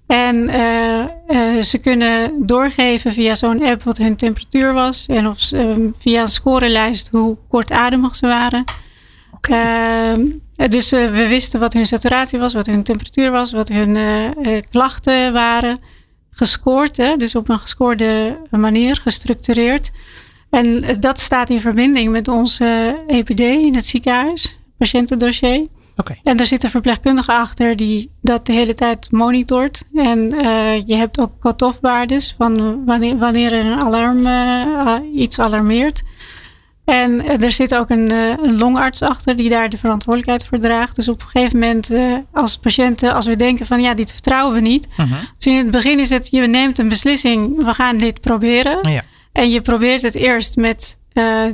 [0.06, 5.06] En uh, uh, ze kunnen doorgeven via zo'n app wat hun temperatuur was.
[5.06, 8.64] En of ze, um, via een scorelijst hoe kortademig ze waren.
[9.32, 10.18] Okay.
[10.18, 10.24] Uh,
[10.68, 13.96] dus we wisten wat hun saturatie was, wat hun temperatuur was, wat hun
[14.70, 15.78] klachten waren.
[16.30, 17.16] Gescoord, hè?
[17.16, 19.90] dus op een gescoorde manier, gestructureerd.
[20.50, 25.66] En dat staat in verbinding met onze EPD in het ziekenhuis, patiëntendossier.
[25.96, 26.18] Okay.
[26.22, 29.82] En daar zit een verpleegkundige achter die dat de hele tijd monitort.
[29.94, 35.38] En uh, je hebt ook cut-off waardes van wanneer, wanneer er een alarm uh, iets
[35.38, 36.02] alarmeert.
[36.84, 40.96] En uh, er zit ook een, een, longarts achter die daar de verantwoordelijkheid voor draagt.
[40.96, 41.90] Dus op een gegeven moment
[42.32, 44.88] als patiënten, als we denken van ja, dit vertrouwen we niet.
[44.96, 45.12] -huh.
[45.36, 48.90] Dus in het begin is het, je neemt een beslissing, we gaan dit proberen.
[48.90, 49.02] Ja.
[49.32, 50.98] En je probeert het eerst met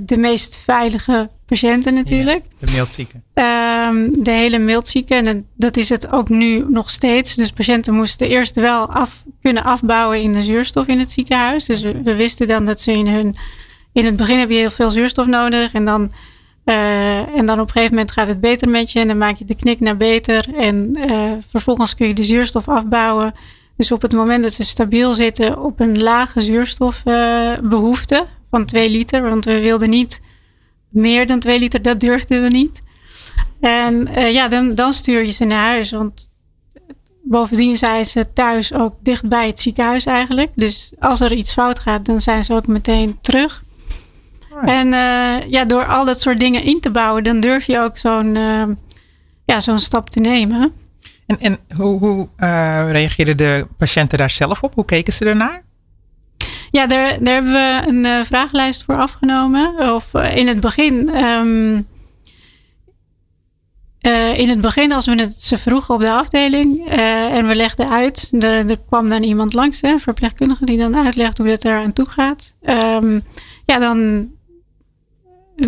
[0.00, 2.44] de meest veilige patiënten natuurlijk.
[2.58, 3.22] Ja, de mildzieken.
[3.34, 5.26] Um, de hele mildzieken.
[5.26, 7.34] En dat is het ook nu nog steeds.
[7.34, 11.64] Dus patiënten moesten eerst wel af, kunnen afbouwen in de zuurstof in het ziekenhuis.
[11.64, 13.36] Dus we, we, wisten dan dat ze in hun...
[13.98, 15.72] In het begin heb je heel veel zuurstof nodig.
[15.72, 16.12] En dan,
[16.64, 19.00] uh, en dan op een gegeven moment gaat het beter met je.
[19.00, 20.54] En dan maak je de knik naar beter.
[20.54, 23.34] En uh, vervolgens kun je de zuurstof afbouwen.
[23.76, 28.90] Dus op het moment dat ze stabiel zitten op een lage zuurstofbehoefte uh, van 2
[28.90, 29.22] liter.
[29.22, 30.20] Want we wilden niet
[30.88, 32.82] meer dan 2 liter, dat durfden we niet.
[33.60, 35.90] En ja, dan, dan stuur je ze naar huis.
[35.90, 36.30] Want
[37.22, 40.50] bovendien zijn ze thuis ook dicht bij het ziekenhuis eigenlijk.
[40.54, 43.66] Dus als er iets fout gaat, dan zijn ze ook meteen terug.
[44.64, 47.98] En uh, ja, door al dat soort dingen in te bouwen, dan durf je ook
[47.98, 48.62] zo'n uh,
[49.44, 50.72] ja, zo'n stap te nemen.
[51.26, 52.28] En, en hoe, hoe
[52.90, 54.74] reageerden de patiënten daar zelf op?
[54.74, 55.62] Hoe keken ze ernaar?
[56.70, 59.94] Ja, daar, daar hebben we een uh, vragenlijst voor afgenomen.
[59.94, 61.16] Of in het begin.
[61.24, 61.86] Um,
[64.02, 66.88] uh, in het begin, als we het ze vroegen op de afdeling
[67.32, 70.96] en we legden uit, er, er kwam dan iemand langs, hè, een verpleegkundige, die dan
[70.96, 72.54] uitlegt hoe het eraan toe gaat.
[72.62, 73.22] Um,
[73.66, 74.28] ja, dan.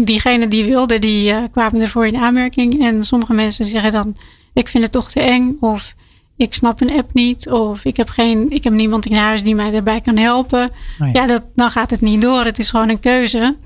[0.01, 2.83] Diegene die wilde, die kwamen ervoor in aanmerking.
[2.83, 4.17] En sommige mensen zeggen dan:
[4.53, 5.57] Ik vind het toch te eng.
[5.61, 5.95] Of
[6.37, 7.51] ik snap een app niet.
[7.51, 10.71] Of ik heb, geen, ik heb niemand in huis die mij daarbij kan helpen.
[10.99, 11.13] Nee.
[11.13, 12.45] Ja, dat, dan gaat het niet door.
[12.45, 13.57] Het is gewoon een keuze.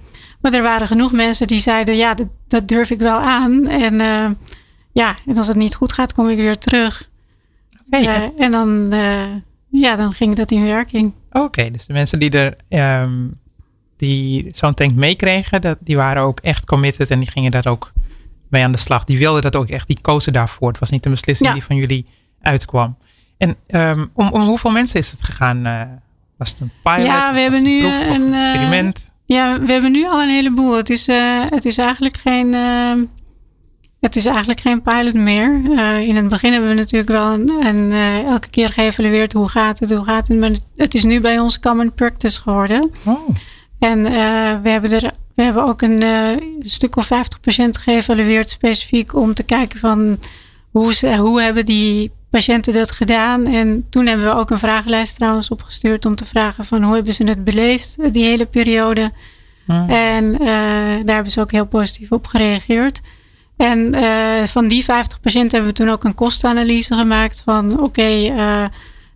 [0.40, 3.66] Maar er waren genoeg mensen die zeiden: ja, dat, dat durf ik wel aan.
[3.66, 4.30] En uh,
[4.92, 7.10] ja, en als het niet goed gaat, kom ik weer terug.
[7.86, 9.34] Okay, uh, en dan, uh,
[9.68, 11.12] ja, dan ging dat in werking.
[11.30, 12.56] Oké, okay, dus de mensen die er
[13.02, 13.40] um,
[13.96, 17.92] die zo'n tank meekregen, dat, die waren ook echt committed en die gingen daar ook
[18.48, 19.04] mee aan de slag.
[19.04, 20.68] Die wilden dat ook echt, die kozen daarvoor.
[20.68, 21.54] Het was niet een beslissing Ja.
[21.54, 22.06] die van jullie
[22.42, 22.96] uitkwam.
[23.36, 25.66] En um, om, om hoeveel mensen is het gegaan?
[25.66, 25.80] Uh,
[26.36, 27.06] was het een pilot?
[27.06, 29.12] Ja, we hebben nu proef een, een eh, experiment.
[29.26, 30.76] Ja, we hebben nu al een heleboel.
[30.76, 32.52] Het is, uh, het is eigenlijk geen.
[32.52, 32.92] Uh,
[34.00, 35.60] het is eigenlijk geen pilot meer.
[35.64, 37.92] Uh, in het begin hebben we natuurlijk wel een, een,
[38.26, 40.38] elke keer geëvalueerd hoe gaat het, hoe gaat het.
[40.38, 42.90] Maar het is nu bij ons common practice geworden.
[43.04, 43.28] Oh.
[43.84, 44.02] En
[44.62, 46.02] we hebben er we hebben ook een
[46.60, 50.18] stuk of 50 patiënten geëvalueerd specifiek om te kijken van
[50.70, 53.46] hoe, ze, hoe hebben die patiënten dat gedaan.
[53.46, 57.14] En toen hebben we ook een vragenlijst trouwens opgestuurd om te vragen van hoe hebben
[57.14, 59.12] ze het beleefd, die hele periode.
[59.66, 59.88] Hmm.
[59.88, 60.38] En uh,
[61.04, 63.00] daar hebben ze ook heel positief op gereageerd.
[63.56, 67.82] En uh, van die 50 patiënten hebben we toen ook een kostenanalyse gemaakt van oké,
[67.82, 68.66] okay, uh,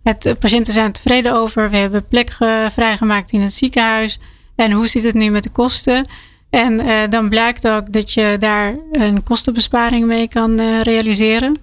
[0.03, 1.69] het patiënten zijn tevreden over.
[1.69, 2.31] We hebben plek
[2.71, 4.19] vrijgemaakt in het ziekenhuis.
[4.59, 6.07] En hoe zit het nu met de kosten?
[6.49, 11.57] En uh, dan blijkt ook dat je daar een kostenbesparing mee kan uh, realiseren.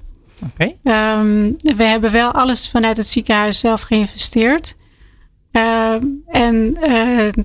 [0.52, 0.68] Okay.
[1.18, 4.76] Um, we hebben wel alles vanuit het ziekenhuis zelf geïnvesteerd.
[5.52, 5.94] Uh,
[6.26, 6.76] en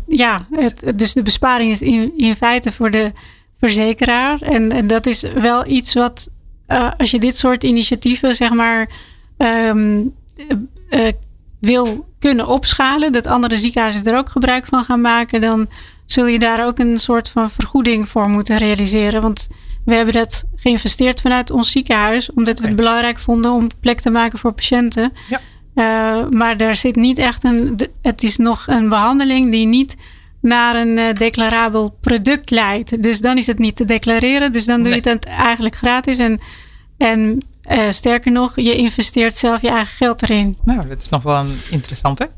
[0.07, 3.11] ja, het, dus de besparing is in, in, feite voor de
[3.57, 4.41] verzekeraar.
[4.41, 6.29] En, en dat is wel iets wat,
[6.97, 8.89] als je dit soort initiatieven, zeg maar,
[9.37, 10.13] um,
[11.59, 15.67] wil kunnen opschalen, dat andere ziekenhuizen er ook gebruik van gaan maken, dan
[16.05, 19.21] zul je daar ook een soort van vergoeding voor moeten realiseren.
[19.21, 19.47] Want
[19.85, 24.09] we hebben dat geïnvesteerd vanuit ons ziekenhuis, omdat we het belangrijk vonden om plek te
[24.09, 25.13] maken voor patiënten.
[25.29, 25.41] Ja.
[25.75, 27.79] Uh, maar er zit niet echt een.
[28.01, 29.95] Het is nog een behandeling die niet
[30.41, 33.03] naar een uh, declarabel product leidt.
[33.03, 34.51] Dus dan is het niet te declareren.
[34.51, 36.17] Dus dan doe je het eigenlijk gratis.
[36.17, 36.39] En,
[36.97, 40.57] en uh, sterker nog, je investeert zelf je eigen geld erin.
[40.63, 42.29] Nou, dat is nog wel een interessante.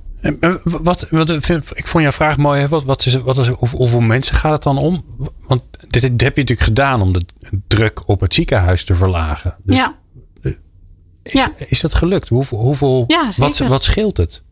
[0.63, 1.30] Wat, wat,
[1.74, 2.67] ik vond jouw vraag mooi.
[2.67, 5.06] Wat, wat is, wat is, hoeveel mensen gaat het dan om?
[5.48, 7.22] Want dit, dit heb je natuurlijk gedaan om de
[7.67, 9.56] druk op het ziekenhuis te verlagen.
[9.63, 9.96] Dus ja.
[11.24, 11.54] Is, ja.
[11.58, 12.30] is dat gelukt?
[12.30, 14.43] Hoeveel, hoeveel, ja, wat, wat scheelt het?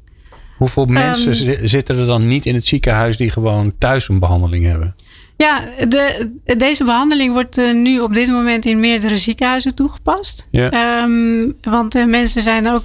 [0.57, 4.65] Hoeveel mensen um, zitten er dan niet in het ziekenhuis die gewoon thuis een behandeling
[4.65, 4.95] hebben?
[5.41, 10.47] Ja, de, deze behandeling wordt uh, nu op dit moment in meerdere ziekenhuizen toegepast.
[10.51, 11.01] Ja.
[11.03, 12.83] Um, want uh, mensen zijn ook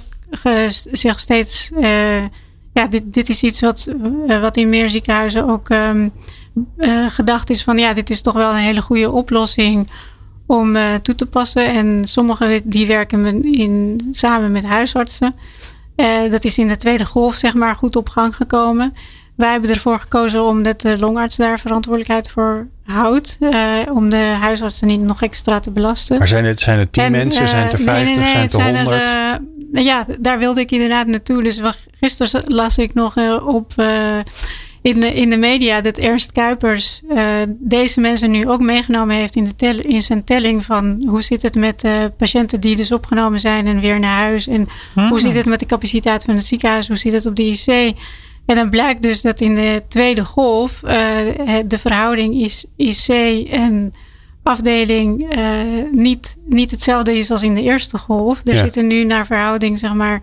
[0.91, 1.71] zich steeds.
[1.79, 2.21] Uh,
[2.73, 3.87] ja, dit, dit is iets wat,
[4.27, 6.11] wat in meer ziekenhuizen ook um,
[7.07, 9.89] gedacht is van ja, dit is toch wel een hele goede oplossing
[10.45, 11.65] om toe te passen.
[11.65, 15.35] En sommigen die werken in, samen met huisartsen.
[16.29, 18.93] Dat is in de tweede golf zeg maar goed op gang gekomen.
[19.37, 23.37] Wij hebben ervoor gekozen omdat de longarts daar verantwoordelijkheid voor houdt.
[23.39, 26.17] Uh, om de huisartsen niet nog extra te belasten.
[26.17, 27.47] Maar zijn het, zijn het tien en, mensen?
[27.47, 28.15] Zijn het er vijftig?
[28.15, 29.85] Nee, nee, nee, zijn het er honderd?
[29.85, 31.43] ja, daar wilde ik inderdaad naartoe.
[31.43, 31.61] Dus
[31.99, 33.73] gisteren las ik nog op
[34.87, 39.35] in de, in de media dat Ernst Kuipers uh, deze mensen nu ook meegenomen heeft
[39.35, 42.91] in, de tel, in zijn telling van hoe zit het met uh, patiënten die dus
[42.91, 44.47] opgenomen zijn en weer naar huis.
[44.47, 45.07] En hmm.
[45.07, 46.87] hoe zit het met de capaciteit van het ziekenhuis?
[46.87, 47.95] Hoe zit het op de IC?
[48.47, 50.91] En dan blijkt dus dat in de tweede golf uh,
[51.67, 53.07] de verhouding is IC
[53.49, 53.93] en
[54.43, 55.35] afdeling
[55.91, 58.41] niet, niet hetzelfde is als in de eerste golf.
[58.43, 58.63] Er ja.
[58.63, 60.21] zitten nu naar verhouding zeg maar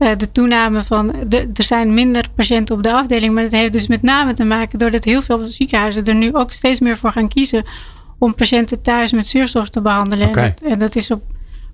[0.00, 1.14] uh, de toename van.
[1.28, 3.34] De, er zijn minder patiënten op de afdeling.
[3.34, 6.52] Maar dat heeft dus met name te maken doordat heel veel ziekenhuizen er nu ook
[6.52, 7.64] steeds meer voor gaan kiezen.
[8.18, 10.28] om patiënten thuis met zuurstof te behandelen.
[10.28, 10.44] Okay.
[10.44, 11.22] En, dat, en, dat, is op,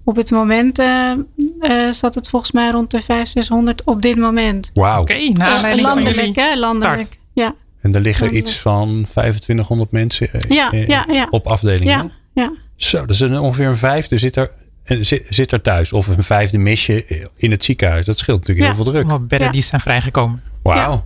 [0.06, 0.78] op het moment.
[0.78, 1.12] Uh,
[1.60, 4.70] uh, zat het volgens mij rond de 500, 600 op dit moment.
[4.74, 5.00] Wauw.
[5.00, 6.56] Oké, okay, nou, landelijk, hè?
[6.56, 7.00] Landelijk.
[7.00, 7.18] Start.
[7.32, 7.54] Ja.
[7.80, 8.48] En er liggen landelijk.
[8.48, 11.26] iets van 2500 mensen ja, ja, ja.
[11.30, 11.92] op afdelingen.
[11.92, 12.10] Ja,
[12.42, 12.52] ja.
[12.76, 14.50] Zo, dat is een, ongeveer een vijfde zit er
[14.84, 15.92] zit, zit er thuis.
[15.92, 17.04] Of een vijfde misje
[17.36, 18.06] in het ziekenhuis.
[18.06, 18.74] Dat scheelt natuurlijk ja.
[18.74, 19.06] heel veel druk.
[19.06, 19.52] Wat bedden ja.
[19.52, 20.42] die zijn vrijgekomen.
[20.62, 20.90] Wauw.
[20.90, 21.04] Ja.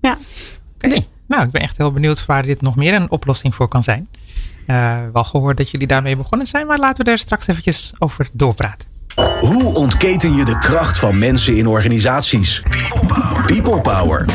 [0.00, 0.18] ja.
[0.74, 0.86] Oké.
[0.86, 1.06] Okay.
[1.26, 4.08] Nou, ik ben echt heel benieuwd waar dit nog meer een oplossing voor kan zijn.
[4.70, 6.66] Uh, wel gehoord dat jullie daarmee begonnen zijn.
[6.66, 8.88] Maar laten we daar straks eventjes over doorpraten.
[9.40, 12.60] Hoe ontketen je de kracht van mensen in organisaties?
[12.60, 13.44] People Power.
[13.44, 14.28] People Power.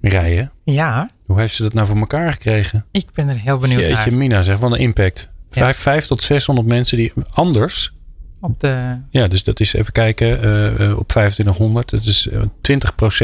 [0.00, 1.10] Mireille, ja?
[1.26, 2.84] hoe heeft ze dat nou voor elkaar gekregen?
[2.90, 4.12] Ik ben er heel benieuwd Jeetje, naar.
[4.12, 5.28] Mina, zeg, wat een impact.
[5.50, 7.92] Vijf, vijf tot 600 mensen die anders.
[8.40, 8.98] Op de...
[9.10, 11.90] Ja, dus dat is even kijken uh, uh, op 2500.
[11.90, 12.42] Dat is uh,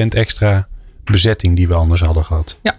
[0.05, 0.69] 20% extra
[1.05, 2.59] bezetting die we anders hadden gehad.
[2.63, 2.79] Ja.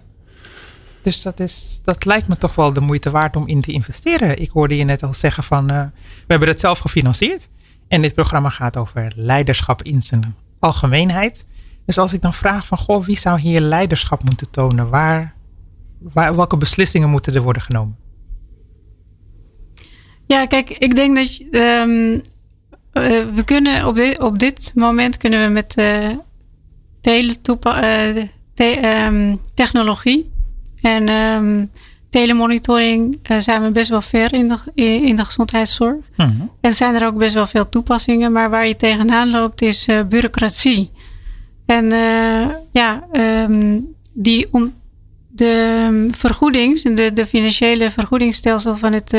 [1.01, 4.41] Dus dat, is, dat lijkt me toch wel de moeite waard om in te investeren.
[4.41, 5.91] Ik hoorde je net al zeggen van we
[6.27, 7.49] hebben het zelf gefinancierd.
[7.87, 11.45] En dit programma gaat over leiderschap in zijn algemeenheid.
[11.85, 14.89] Dus als ik dan vraag van goh, wie zou hier leiderschap moeten tonen?
[14.89, 15.35] Waar,
[16.13, 17.97] welke beslissingen moeten er worden genomen?
[20.27, 22.21] Ja, kijk, ik denk dat je, um,
[23.03, 23.87] uh, we kunnen
[24.19, 26.09] op dit, moment kunnen we met uh,
[27.01, 28.13] teletoepa-
[28.53, 30.31] te, um, technologie
[30.81, 31.71] en um,
[32.09, 36.05] telemonitoring zijn we best wel ver in de, in de gezondheidszorg.
[36.17, 36.51] Mm-hmm.
[36.61, 40.91] En zijn er ook best wel veel toepassingen, maar waar je tegenaan loopt is bureaucratie.
[41.65, 41.85] En
[42.71, 43.07] ja,
[44.13, 44.73] die on,
[45.29, 49.15] de vergoedings, de, de financiële vergoedingsstelsel van het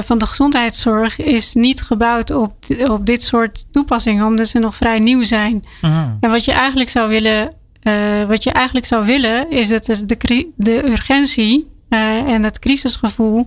[0.00, 2.54] van de gezondheidszorg is niet gebouwd op,
[2.88, 5.64] op dit soort toepassingen, omdat ze nog vrij nieuw zijn.
[5.82, 6.16] Mm.
[6.20, 7.52] En wat je eigenlijk zou willen,
[7.82, 12.58] uh, wat je eigenlijk zou willen, is dat er de, de urgentie uh, en het
[12.58, 13.46] crisisgevoel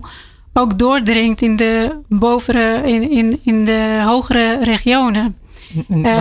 [0.52, 5.36] ook doordringt in de bovere, in, in, in de hogere regionen.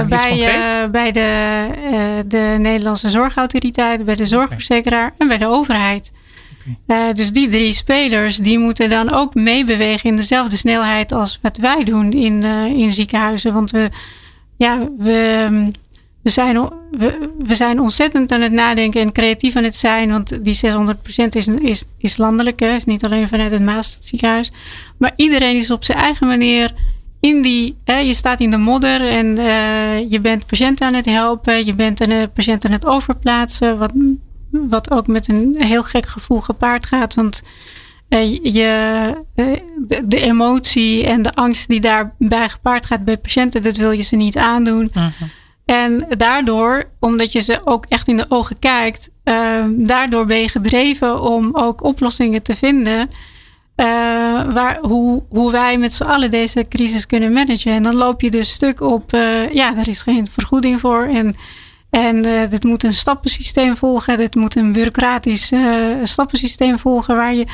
[0.07, 5.15] bij, bij de, de Nederlandse Zorgautoriteit, bij de zorgverzekeraar okay.
[5.17, 6.11] en bij de overheid.
[7.13, 11.83] Dus die drie spelers die moeten dan ook meebewegen in dezelfde snelheid als wat wij
[11.83, 12.43] doen in,
[12.75, 13.53] in ziekenhuizen.
[13.53, 13.89] Want we,
[14.57, 15.47] ja, we,
[16.25, 16.69] we, zijn,
[17.45, 20.11] we, zijn ontzettend aan het nadenken en creatief aan het zijn.
[20.11, 24.51] Want die 600% is, is, is landelijk, hè, is niet alleen vanuit het Maastadziekenhuis.
[24.97, 26.73] Maar iedereen is op zijn eigen manier
[27.19, 31.05] in die, hè, je staat in de modder en uh, je bent patiënten aan het
[31.05, 31.65] helpen.
[31.65, 33.77] Je bent een patiënt aan het overplaatsen.
[33.77, 33.91] Wat
[34.51, 37.13] wat ook met een heel gek gevoel gepaard gaat.
[37.13, 37.43] Want
[38.09, 39.55] uh, je, uh,
[40.05, 44.15] de, emotie en de angst die daarbij gepaard gaat bij patiënten, dat wil je ze
[44.15, 44.87] niet aandoen.
[44.89, 45.29] Uh-huh.
[45.65, 50.49] En daardoor, omdat je ze ook echt in de ogen kijkt, uh, daardoor ben je
[50.49, 53.09] gedreven om ook oplossingen te vinden.
[53.75, 57.71] uh, waar, hoe, hoe wij met z'n allen deze crisis kunnen managen.
[57.71, 61.03] En dan loop je dus stuk op, uh, ja, er is geen vergoeding voor.
[61.03, 61.35] En,
[61.89, 64.17] en uh, dit moet een stappensysteem volgen.
[64.17, 65.51] Dit moet een bureaucratisch
[66.03, 67.45] stappensysteem volgen waar je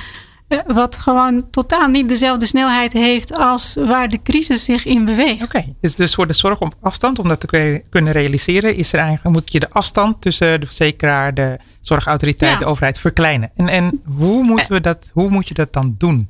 [0.67, 5.43] wat gewoon totaal niet dezelfde snelheid heeft als waar de crisis zich in beweegt.
[5.43, 5.75] Oké, okay.
[5.81, 9.35] dus, dus voor de zorg op afstand, om dat te kunnen realiseren, is er eigenlijk,
[9.35, 12.59] moet je de afstand tussen de verzekeraar, de zorgautoriteit, ja.
[12.59, 13.51] de overheid verkleinen.
[13.55, 16.29] En, en hoe, moeten we dat, hoe moet je dat dan doen?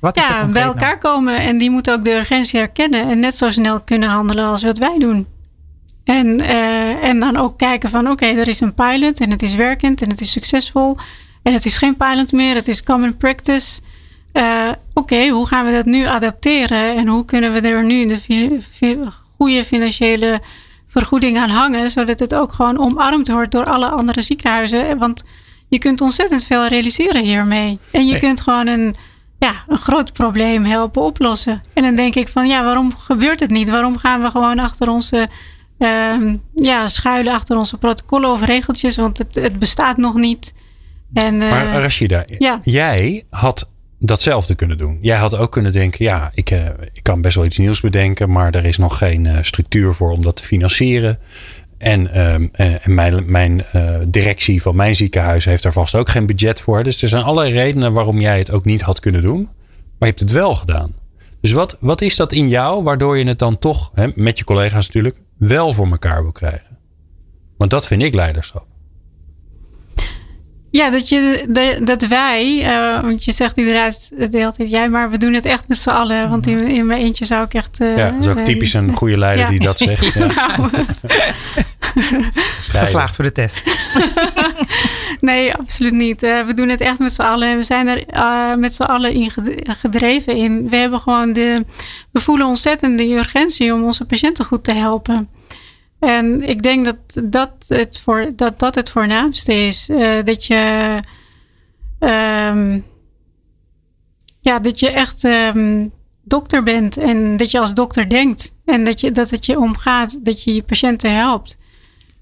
[0.00, 1.14] Wat is ja, bij elkaar nou?
[1.14, 4.62] komen en die moeten ook de urgentie herkennen en net zo snel kunnen handelen als
[4.62, 5.26] wat wij doen.
[6.04, 9.42] En, uh, en dan ook kijken van oké, okay, er is een pilot en het
[9.42, 10.96] is werkend en het is succesvol.
[11.44, 13.80] En het is geen pilot meer, het is common practice.
[14.32, 18.06] Uh, Oké, okay, hoe gaan we dat nu adapteren en hoe kunnen we er nu
[18.06, 18.98] de fi fi
[19.36, 20.40] goede financiële
[20.88, 24.98] vergoeding aan hangen, zodat het ook gewoon omarmd wordt door alle andere ziekenhuizen.
[24.98, 25.24] Want
[25.68, 27.78] je kunt ontzettend veel realiseren hiermee.
[27.90, 28.20] En je nee.
[28.20, 28.94] kunt gewoon een,
[29.38, 31.60] ja, een groot probleem helpen oplossen.
[31.74, 33.68] En dan denk ik van ja, waarom gebeurt het niet?
[33.68, 35.28] Waarom gaan we gewoon achter onze
[35.78, 38.96] uh, ja, schuilen achter onze protocollen of regeltjes?
[38.96, 40.54] Want het, het bestaat nog niet.
[41.14, 42.60] En, uh, maar Rashida, ja.
[42.62, 44.98] jij had datzelfde kunnen doen.
[45.00, 46.58] Jij had ook kunnen denken, ja, ik, uh,
[46.92, 50.10] ik kan best wel iets nieuws bedenken, maar er is nog geen uh, structuur voor
[50.10, 51.18] om dat te financieren.
[51.78, 52.34] En, uh,
[52.86, 53.64] en mijn, mijn
[54.06, 56.82] directie van mijn ziekenhuis heeft daar vast ook geen budget voor.
[56.82, 59.42] Dus er zijn allerlei redenen waarom jij het ook niet had kunnen doen.
[59.98, 60.94] Maar je hebt het wel gedaan.
[61.40, 64.44] Dus wat, wat is dat in jou waardoor je het dan toch, hè, met je
[64.44, 66.78] collega's natuurlijk, wel voor elkaar wil krijgen?
[67.56, 68.66] Want dat vind ik leiderschap.
[70.74, 75.10] Ja, dat, je, dat wij, uh, want je zegt inderdaad de hele tijd jij, maar
[75.10, 76.28] we doen het echt met z'n allen.
[76.28, 77.80] Want in, in mijn eentje zou ik echt.
[77.80, 79.50] Uh, ja, dat is ook typisch een goede leider ja.
[79.50, 80.14] die dat zegt.
[80.14, 80.26] Ja.
[80.26, 80.70] nou.
[82.60, 83.62] Geslaagd voor de test.
[85.20, 86.22] nee, absoluut niet.
[86.22, 87.56] Uh, we doen het echt met z'n allen.
[87.56, 89.30] We zijn er met z'n allen in
[89.66, 90.68] gedreven in.
[90.68, 91.64] We hebben gewoon de.
[92.10, 95.28] We voelen ontzettend de urgentie om onze patiënten goed te helpen.
[96.04, 99.88] En ik denk dat dat het, voor, dat, dat het voornaamste is.
[99.88, 101.00] Uh, dat je.
[102.00, 102.84] Um,
[104.40, 108.54] ja, dat je echt um, dokter bent en dat je als dokter denkt.
[108.64, 111.56] En dat, je, dat het je omgaat, dat je je patiënten helpt.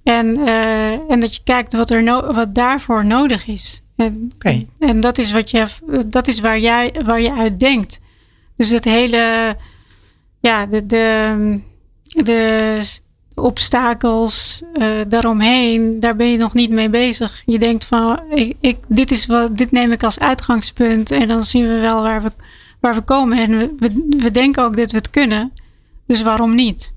[0.02, 3.82] En, uh, en dat je kijkt wat, er no wat daarvoor nodig is.
[3.96, 4.68] En, okay.
[4.78, 5.66] en dat is, wat je,
[6.06, 8.00] dat is waar, jij, waar je uit denkt.
[8.56, 9.56] Dus het hele.
[10.40, 11.60] Ja, de, de,
[12.02, 12.80] de
[13.42, 17.42] obstakels uh, daaromheen, daar ben je nog niet mee bezig.
[17.46, 21.44] Je denkt van, ik, ik, dit, is wat, dit neem ik als uitgangspunt en dan
[21.44, 22.32] zien we wel waar we,
[22.80, 23.38] waar we komen.
[23.38, 25.52] En we, we, denken ook dat we het kunnen,
[26.06, 26.92] dus waarom niet?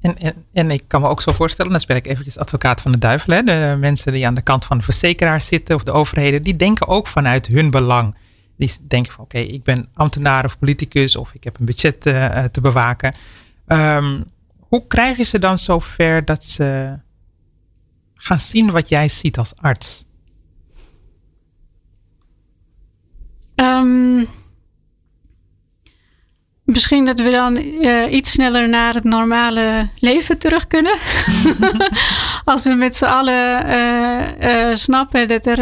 [0.00, 2.92] En, en, en ik kan me ook zo voorstellen, dan speel ik eventjes advocaat van
[2.92, 3.32] de duivel.
[3.32, 3.42] Hè?
[3.42, 6.88] De mensen die aan de kant van de verzekeraars zitten of de overheden, die denken
[6.88, 8.14] ook vanuit hun belang.
[8.56, 12.44] Die denken van oké, ik ben ambtenaar of politicus of ik heb een budget uh,
[12.44, 13.14] te bewaken.
[13.66, 14.24] Um,
[14.72, 16.98] hoe krijg je ze dan zover dat ze
[18.14, 20.06] gaan zien wat jij ziet als arts?
[23.54, 24.26] Um,
[26.64, 30.98] misschien dat we dan uh, iets sneller naar het normale leven terug kunnen.
[32.44, 35.60] Als we met z'n allen uh, uh, snappen dat er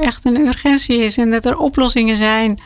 [0.00, 2.60] echt een urgentie is en dat er oplossingen zijn.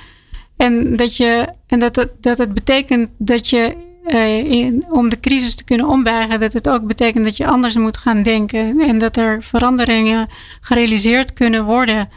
[0.57, 5.55] En dat, je, en dat, het, dat het betekent dat je in, om de crisis
[5.55, 9.17] te kunnen ombuigen, dat het ook betekent dat je anders moet gaan denken en dat
[9.17, 10.29] er veranderingen
[10.61, 12.09] gerealiseerd kunnen worden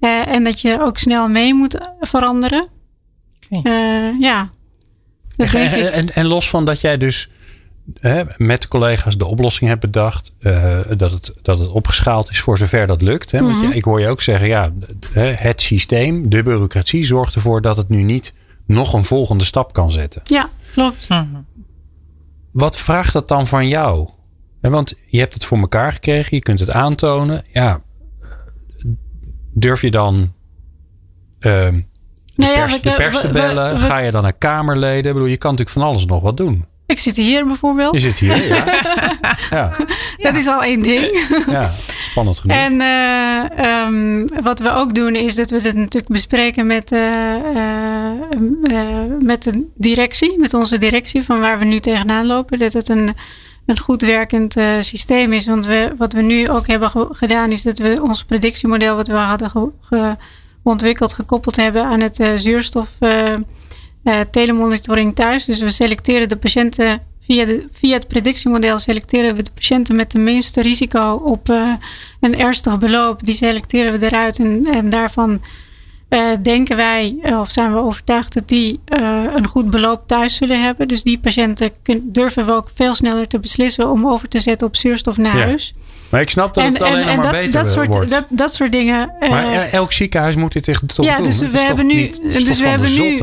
[0.00, 2.66] uh, en dat je ook snel mee moet veranderen.
[3.50, 3.72] Okay.
[3.72, 4.50] Uh, ja.
[5.36, 7.30] En, en, en, los van dat jij dus
[8.36, 10.32] met collega's de oplossing hebt bedacht,
[10.96, 13.30] dat, het, dat het opgeschaald is voor zover dat lukt.
[13.30, 13.40] Hè?
[13.40, 13.72] Want mm -hmm.
[13.72, 14.72] ik hoor je ook zeggen, ja,
[15.18, 18.32] het systeem, de bureaucratie zorgt ervoor dat het nu niet
[18.66, 20.22] nog een volgende stap kan zetten.
[20.24, 21.08] Ja, klopt.
[21.08, 21.40] Mhm.
[22.52, 24.08] Wat vraagt dat dan van jou?
[24.60, 27.44] Want je hebt het voor elkaar gekregen, je kunt het aantonen.
[27.52, 27.80] Ja,
[29.52, 30.30] durf je dan uh,
[31.40, 31.84] de,
[32.34, 33.72] nou ja, pers, de pers te bellen?
[33.72, 35.06] We, we, Ga je dan naar Kamerleden?
[35.06, 36.64] Ik bedoel, je kan natuurlijk van alles nog wat doen.
[36.86, 37.94] Ik zit hier bijvoorbeeld.
[37.94, 38.64] Je zit hier, ja.
[39.50, 39.72] ja.
[40.18, 41.26] Dat is al één ding.
[41.46, 42.56] ja, spannend genoeg.
[42.56, 47.34] En uh, um, wat we ook doen is dat we het natuurlijk bespreken met, uh,
[48.68, 52.58] uh, met de directie, met onze directie, van waar we nu tegenaan lopen.
[52.58, 53.14] Dat het een,
[53.66, 55.46] een goed werkend systeem is.
[55.46, 59.14] Want we, wat we nu ook hebben gedaan is dat we ons predictiemodel wat we
[59.14, 60.16] hadden ge, ge,
[60.62, 62.88] ontwikkeld, gekoppeld hebben aan het zuurstof
[64.06, 65.44] uh, telemonitoring thuis.
[65.44, 70.10] Dus we selecteren de patiënten via, de, via het predictiemodel selecteren we de patiënten met
[70.10, 71.72] de minste risico op uh,
[72.20, 73.24] een ernstig beloop.
[73.24, 75.40] Die selecteren we eruit en, en daarvan
[76.08, 80.36] eh, denken wij, eh, of zijn we overtuigd dat die eh, een goed beloop thuis
[80.36, 80.88] zullen hebben.
[80.88, 84.66] Dus die patiënten kun- durven we ook veel sneller te beslissen om over te zetten
[84.66, 85.42] op zuurstof naar Ja.
[85.44, 85.74] huis.
[86.10, 88.10] Maar ik snap dat het alleen maar dat, beter dat, soort, wordt.
[88.10, 89.10] dat, dat soort dingen.
[89.20, 91.24] eh, maar el- elk ziekenhuis moet dit tegen toch ja, doen.
[91.24, 92.08] dus Het is we hebben nu,
[92.44, 93.18] dus we hebben nu,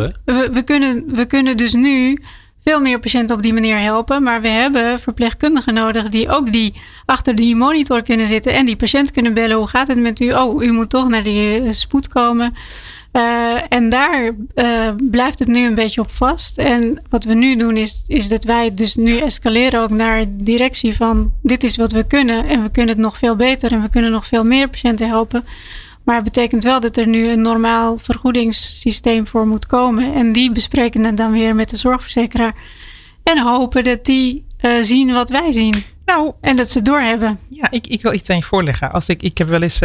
[0.52, 2.18] we, kunnen, we kunnen dus nu
[2.64, 4.24] veel meer patiënten op die manier helpen.
[4.24, 6.74] Maar we hebben verpleegkundigen nodig die ook die
[7.06, 9.58] achter die monitor kunnen zitten en die patiënt kunnen bellen.
[9.58, 10.34] Hoe gaat het met u?
[10.34, 12.56] Oh, u moet toch naar die eh, spoed komen.
[13.14, 16.58] Eh, en daar eh, blijft het nu een beetje op vast.
[16.58, 20.44] En wat we nu doen is, is dat wij dus nu escaleren ook naar de
[20.44, 22.48] directie van dit is wat we kunnen.
[22.48, 25.46] En we kunnen het nog veel beter en we kunnen nog veel meer patiënten helpen.
[26.04, 30.14] Maar het betekent wel dat er nu een normaal vergoedingssysteem voor moet komen.
[30.14, 32.56] En die bespreken het dan weer met de zorgverzekeraar.
[33.24, 35.84] En hopen dat die eh, zien wat wij zien.
[36.06, 37.40] Nou, En dat ze doorhebben.
[37.48, 38.92] Ja, ik, ik wil iets aan je voorleggen.
[38.92, 39.82] Als ik, ik heb wel eens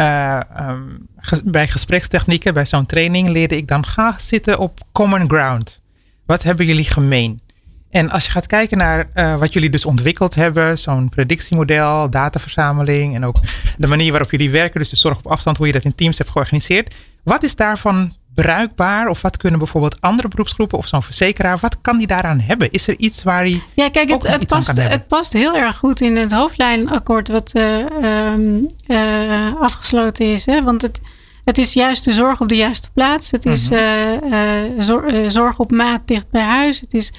[0.00, 5.28] eh, eh, ehm, bij gesprekstechnieken, bij zo'n training, leerde ik dan ga zitten op common
[5.28, 5.80] ground.
[6.26, 7.40] Wat hebben jullie gemeen?
[7.90, 13.14] En als je gaat kijken naar eh, wat jullie dus ontwikkeld hebben, zo'n predictiemodel, dataverzameling
[13.14, 13.36] en ook
[13.76, 16.18] de manier waarop jullie werken, dus de zorg op afstand, hoe je dat in teams
[16.18, 16.94] hebt georganiseerd.
[17.22, 21.98] Wat is daarvan bruikbaar of wat kunnen bijvoorbeeld andere beroepsgroepen of zo'n verzekeraar, wat kan
[21.98, 22.70] die daaraan hebben?
[22.70, 26.00] Is er iets waar die Ja, kijk, het, het, past, het past heel erg goed
[26.00, 30.46] in het hoofdlijnakkoord wat eh, ehm, eh, afgesloten is.
[30.46, 30.62] Hè?
[30.62, 31.00] Want het,
[31.44, 33.30] het is juist de zorg op de juiste plaats.
[33.30, 33.78] Het is Mhm.
[34.32, 36.80] eh, zor- zorg op maat dicht bij huis.
[36.80, 37.12] Het is,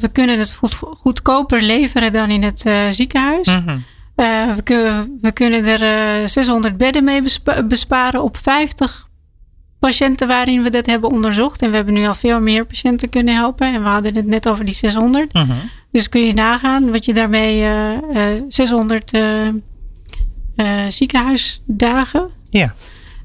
[0.00, 3.46] we kunnen het goed, goedkoper leveren dan in het ziekenhuis.
[3.46, 3.78] Mhm.
[4.54, 5.82] We, kunnen, we kunnen er
[6.22, 9.05] eh, 600 bedden mee bespa- besparen op 50
[9.86, 11.62] patiënten waarin we dat hebben onderzocht.
[11.62, 13.74] En we hebben nu al veel meer patiënten kunnen helpen.
[13.74, 15.32] En we hadden het net over die 600.
[15.32, 15.52] Mhm.
[15.90, 19.54] Dus kun je nagaan wat je daarmee eh, eh, 600 eh, eh,
[20.88, 22.30] ziekenhuisdagen.
[22.50, 22.74] Ja.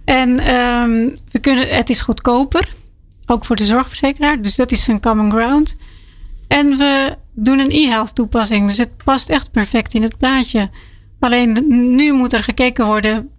[0.06, 2.74] En ehm, we kunnen, het is goedkoper,
[3.26, 4.42] ook voor de zorgverzekeraar.
[4.42, 5.76] Dus dat is een common ground.
[6.48, 8.68] En we doen een e-health toepassing.
[8.68, 10.70] Dus het past echt perfect in het plaatje.
[11.20, 13.30] Alleen nu moet er gekeken worden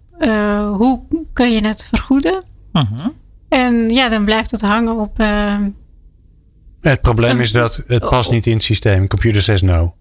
[0.77, 1.01] hoe
[1.33, 2.43] kun je het vergoeden.
[2.73, 3.07] Mhm.
[3.49, 5.19] En ja, dan blijft het hangen op.
[5.19, 5.55] eh,
[6.81, 9.07] Het probleem is dat het past niet in het systeem.
[9.07, 9.95] Computer says no.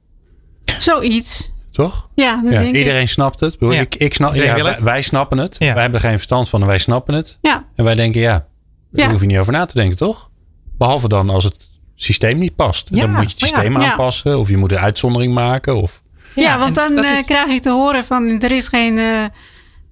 [0.79, 1.53] zoiets.
[1.71, 2.09] Toch?
[2.15, 2.77] Ja, dat Ja, denk ik.
[2.77, 3.55] iedereen snapt het.
[3.59, 3.81] Ik Ja.
[3.81, 4.81] Ik, ik snap, ja, wij, het.
[4.81, 5.57] wij snappen het.
[5.59, 5.73] Ja.
[5.73, 7.39] Wij hebben er geen verstand van en wij snappen het.
[7.41, 8.47] Ja, En wij denken, ja,
[8.91, 9.11] daar Ja.
[9.13, 10.31] hoef je niet over na te denken, toch?
[10.79, 12.89] Behalve dan als het systeem niet past.
[12.91, 13.91] Ja, dan moet je het systeem Ja.
[13.91, 14.39] aanpassen.
[14.39, 15.77] Of je moet een uitzondering maken.
[15.83, 16.03] Of,
[16.35, 18.99] Ja, want dan eh, is- krijg je te horen van er is geen.
[18.99, 19.25] eh,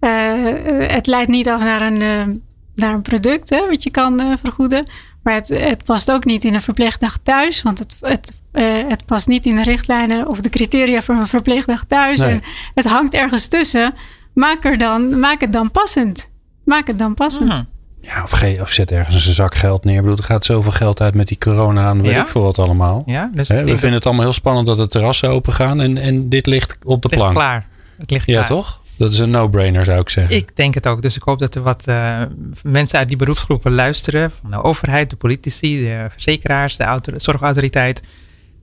[0.01, 2.43] eh, het leidt niet af naar een,
[2.75, 4.87] naar een product hè, wat je kan eh, vergoeden.
[5.23, 7.63] Maar het, het past ook niet in een verpleegdag thuis.
[7.63, 11.27] Want het, het, eh, het past niet in de richtlijnen of de criteria voor een
[11.27, 12.19] verpleegdag thuis.
[12.19, 12.31] Nee.
[12.31, 12.41] En
[12.75, 13.95] het hangt ergens tussen.
[14.35, 16.31] Maak, er dan, maak het dan passend.
[16.65, 17.49] Maak het dan passend.
[17.49, 17.63] Mhm.
[18.01, 19.95] ja, of, ge- of zet ergens een zak geld neer.
[19.97, 22.21] Ik bedoel, er gaat zoveel geld uit met die corona en weet Ja.
[22.21, 23.03] ik veel wat allemaal.
[23.07, 25.81] Ja, dus Hè, ik we vinden het allemaal heel spannend dat de terrassen open gaan.
[25.81, 27.35] En, en dit ligt op de Het ligt plank.
[27.35, 27.67] klaar.
[27.99, 28.47] Het ligt Ja, klaar.
[28.47, 28.81] toch?
[29.01, 30.37] Dat is een no-brainer, zou ik zeggen.
[30.37, 31.03] Ik denk het ook.
[31.03, 32.23] Dus ik hoop dat er wat eh,
[32.63, 34.33] mensen uit die beroepsgroepen luisteren.
[34.41, 38.01] Van de overheid, de politici, de verzekeraars, de auto- zorgautoriteit.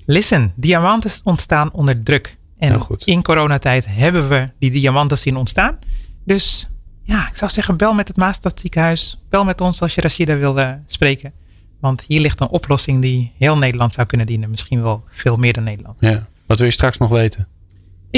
[0.06, 2.38] Listen, diamanten ontstaan onder druk.
[2.58, 3.06] En goed.
[3.06, 5.80] in coronatijd hebben we die diamanten zien ontstaan.
[6.26, 6.70] Dus
[7.04, 9.22] ja, ik zou zeggen, bel met het Maastadziekenhuis.
[9.30, 11.34] Bel met ons als je Rashida wil spreken.
[11.80, 14.50] Want hier ligt een oplossing die heel Nederland zou kunnen dienen.
[14.50, 15.98] Misschien wel veel meer dan Nederland.
[16.00, 16.28] Ja.
[16.46, 17.48] Wat wil je straks nog weten?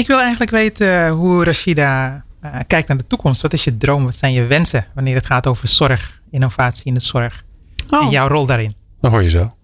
[0.00, 3.42] Ik wil eigenlijk weten eh, hoe Rashida eh, kijkt naar de toekomst.
[3.42, 4.04] Wat is je droom?
[4.04, 7.44] Wat zijn je wensen wanneer het gaat over zorg, innovatie in de zorg?
[7.90, 8.04] Oh.
[8.04, 8.74] En jouw rol daarin.
[9.00, 9.54] Dat hoor je zo.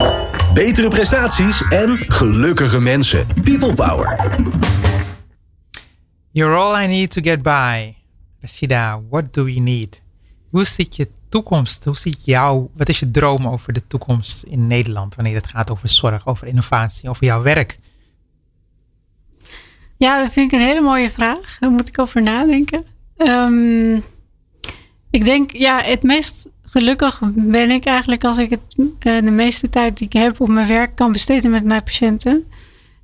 [0.54, 3.26] Betere prestaties en gelukkige mensen.
[3.42, 4.36] People Power.
[6.30, 7.94] You're all I need to get by.
[8.40, 10.02] Rashida, what do we need?
[10.50, 11.84] Hoe ziet je toekomst?
[11.84, 15.70] Hoe ziet jouw, wat is je droom over de toekomst in Nederland wanneer het gaat
[15.70, 17.78] over zorg, over innovatie, over jouw werk?
[19.96, 21.56] Ja, dat vind ik een hele mooie vraag.
[21.60, 22.84] Daar moet ik over nadenken.
[23.16, 23.94] Ehm,
[25.10, 28.60] ik denk, ja, het meest gelukkig ben ik eigenlijk als ik het,
[28.98, 32.44] eh, de meeste tijd die ik heb op mijn werk kan besteden met mijn patiënten.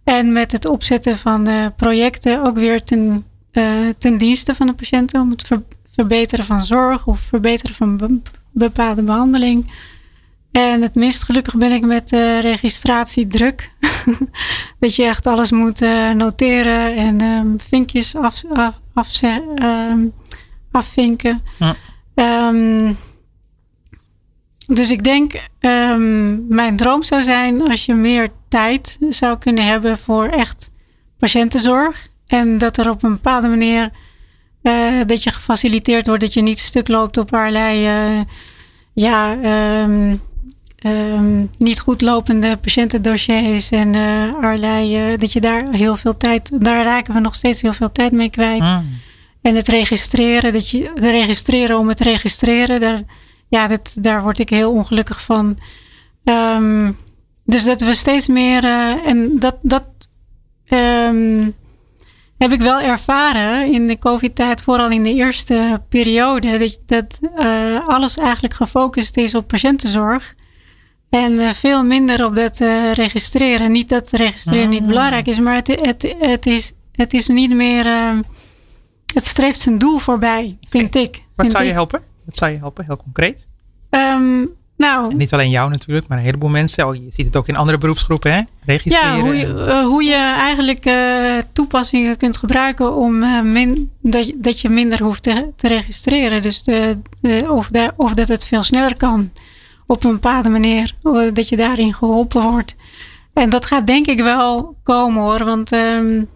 [0.04, 3.64] En met het opzetten van eh, projecten ook weer ten, eh,
[3.98, 5.20] ten dienste van de patiënten.
[5.20, 5.62] Om het ver-
[5.94, 8.20] verbeteren van zorg of verbeteren van be-
[8.50, 9.70] bepaalde behandeling.
[10.52, 13.70] En het minst gelukkig ben ik met eh registratiedruk.
[14.80, 18.42] dat je echt alles moet eh, noteren en ehm, vinkjes af,
[18.94, 20.06] af, ehm,
[20.70, 21.42] afvinken.
[21.58, 21.74] Ja.
[22.14, 22.92] Ehm,
[24.66, 25.32] dus ik denk,
[26.48, 30.70] mijn droom zou zijn als je meer tijd zou kunnen hebben voor echt
[31.18, 32.08] patiëntenzorg.
[32.26, 33.90] En dat er op een bepaalde manier
[34.62, 37.88] eh, dat je gefaciliteerd wordt, dat je niet stuk loopt op allerlei
[38.94, 39.36] ja,
[40.82, 46.84] ehm, niet goed lopende patiëntendossiers en uh, allerlei, dat je daar heel veel tijd, daar
[46.84, 48.60] raken we nog steeds heel veel tijd mee kwijt.
[48.60, 49.00] Mm.
[49.42, 53.02] En het registreren, dat je het registreren om het registreren, daar,
[53.48, 55.58] ja, dat, daar word ik heel ongelukkig van.
[56.24, 56.92] Ehm,
[57.44, 58.64] dus dat we steeds meer,
[59.04, 59.84] en dat, dat
[62.42, 67.88] heb ik wel ervaren in de COVID-tijd, vooral in de eerste periode, dat, dat uh,
[67.88, 70.34] alles eigenlijk gefocust is op patiëntenzorg.
[71.12, 73.72] En uh, veel minder op dat uh, registreren.
[73.72, 74.86] Niet dat registreren niet Ah.
[74.86, 77.86] belangrijk is, maar het, het, het, is, het is niet meer.
[79.14, 81.14] het streeft zijn doel voorbij, vind ik.
[81.14, 82.02] Wat Vind zou je helpen?
[82.24, 83.46] Wat zou je helpen, heel concreet?
[83.90, 86.86] Um, nou, En niet alleen jou natuurlijk, maar een heleboel mensen.
[86.88, 88.40] Oh, je ziet het ook in andere beroepsgroepen, hè?
[88.64, 89.16] Registreren.
[89.16, 94.26] Ja, hoe je, uh, hoe je eigenlijk uh, toepassingen kunt gebruiken om uh, min, dat,
[94.26, 96.42] je, dat je minder hoeft te, te registreren.
[96.42, 99.30] Dus de, de, of, de, of dat het veel sneller kan
[99.92, 100.92] op een bepaalde manier.
[101.32, 102.74] Dat je daarin geholpen wordt.
[103.32, 105.44] En dat gaat denk ik wel komen hoor.
[105.44, 106.28] Want um,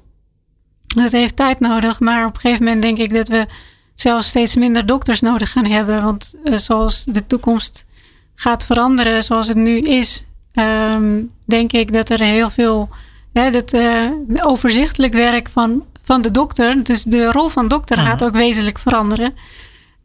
[0.96, 2.00] het heeft tijd nodig.
[2.00, 3.46] Maar op een gegeven moment denk ik dat we
[3.94, 6.02] zelfs steeds minder dokters nodig gaan hebben.
[6.04, 7.86] Want uh, zoals de toekomst
[8.34, 12.88] gaat veranderen zoals het nu is, um, denk ik dat er heel veel
[13.32, 18.24] hè, dat, uh, overzichtelijk werk van, van de dokter, dus de rol van dokter gaat
[18.24, 19.34] ook wezenlijk veranderen.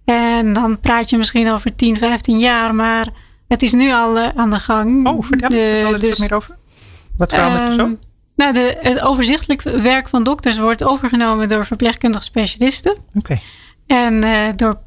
[0.06, 3.08] En dan praat je misschien over 10, 15 jaar, maar
[3.52, 5.08] het is nu al uh, aan de gang.
[5.08, 6.56] Oh, vertel de, er dus, meer over.
[7.18, 7.82] Wat verandert er zo?
[7.82, 8.00] Um,
[8.36, 12.92] nou, de, het overzichtelijk werk van dokters wordt overgenomen door verpleegkundige specialisten.
[12.92, 13.18] Oké.
[13.18, 13.42] Okay.
[13.88, 14.80] En uh, door,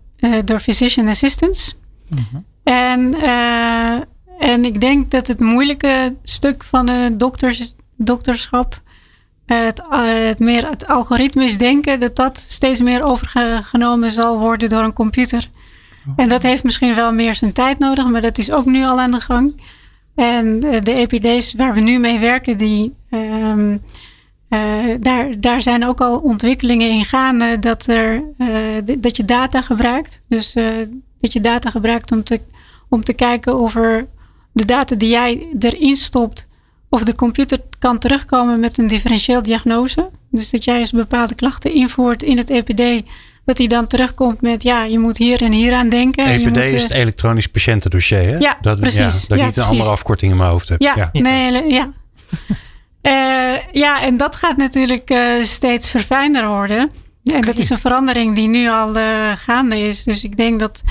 [0.45, 1.79] door physician assistants.
[2.13, 2.41] Uh-huh.
[2.65, 3.99] En, uh,
[4.39, 8.83] en ik denk dat het moeilijke stuk van de dokters, dokterschap,
[9.47, 14.93] het, het, meer het algoritmisch denken, dat dat steeds meer overgenomen zal worden door een
[14.93, 15.51] computer.
[16.17, 19.01] En dat heeft misschien wel meer zijn tijd nodig, maar dat is ook nu al
[19.01, 19.63] aan de gang.
[20.15, 23.83] En uh, de EPD's waar we nu mee werken, die, um,
[25.01, 28.23] daar, daar zijn ook al ontwikkelingen in gaande dat, er,
[28.99, 30.23] dat je data gebruikt.
[30.29, 30.53] Dus
[31.21, 32.41] dat je data gebruikt om te
[32.95, 34.09] om te kijken of er
[34.53, 36.49] de data die jij erin stopt,
[36.89, 40.11] of de computer kan terugkomen met een differentieel diagnose.
[40.31, 43.07] Dus dat jij eens bepaalde klachten invoert in het EPD,
[43.45, 46.27] dat hij dan terugkomt met ja, je moet hier en hier aan denken.
[46.27, 48.37] EPD je moet, is het elektronisch patiëntendossier, hè?
[48.37, 48.99] Ja, dat, precies.
[48.99, 49.57] Ja, dat ja, ik niet precies.
[49.57, 50.81] een andere afkorting in mijn hoofd heb.
[50.81, 51.11] Ja, ja.
[51.13, 51.93] nee, ja.
[53.03, 56.79] uh, ja, en dat gaat natuurlijk uh, steeds verfijnder worden.
[56.79, 56.91] En
[57.25, 57.41] okay.
[57.41, 60.05] dat is een verandering die nu al uh, gaande is.
[60.05, 60.83] Dus ik denk dat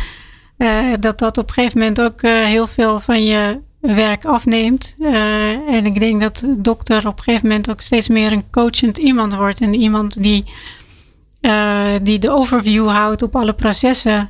[1.00, 4.96] dat dat op een gegeven moment ook heel veel van je werk afneemt.
[5.68, 8.98] En ik denk dat de dokter op een gegeven moment ook steeds meer een coachend
[8.98, 9.62] iemand wordt.
[9.62, 10.44] En iemand die,
[12.02, 14.30] die de overview houdt op alle processen.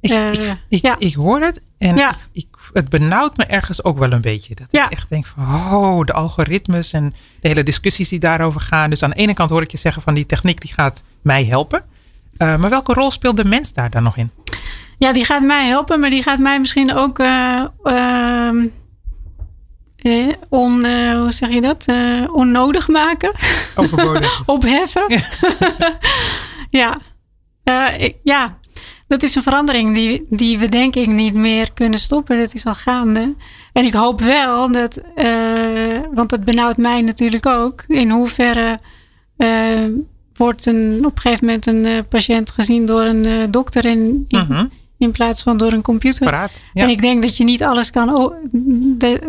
[0.00, 0.96] Ik, ik, ik, ja.
[0.98, 2.14] ik hoor het en ja.
[2.32, 4.54] ik, het benauwt me ergens ook wel een beetje.
[4.54, 4.84] Dat ja.
[4.84, 8.90] ik echt denk van, oh, de algoritmes en de hele discussies die daarover gaan.
[8.90, 11.44] Dus aan de ene kant hoor ik je zeggen van die techniek die gaat mij
[11.44, 11.84] helpen.
[12.36, 14.30] maar welke rol speelt de mens daar dan nog in?
[15.00, 18.64] Ja, die gaat mij helpen, maar die gaat mij misschien ook uh, uh,
[20.02, 21.84] eh, on, uh, hoe zeg je dat?
[22.32, 23.32] onnodig maken.
[23.74, 24.42] Overbodig.
[24.46, 25.04] Opheffen.
[26.70, 26.98] Ja.
[27.64, 27.90] ja.
[27.90, 28.58] Ik, ja,
[29.08, 32.38] dat is een verandering die, die we denk ik niet meer kunnen stoppen.
[32.38, 33.34] Dat is al gaande.
[33.72, 35.00] En ik hoop wel dat,
[36.12, 38.80] want het benauwt mij natuurlijk ook, in hoeverre
[40.34, 44.64] wordt een, op een gegeven moment een patiënt gezien door een dokter in, in uh-huh
[45.00, 46.24] in plaats van door een computer.
[46.24, 46.82] Paraat, ja.
[46.82, 48.14] En ik denk dat je niet alles kan.
[48.14, 48.34] Oh,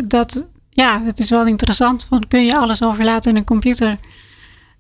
[0.04, 2.06] dat, ja, het is wel interessant.
[2.10, 3.98] Van, kun je alles overlaten in een computer?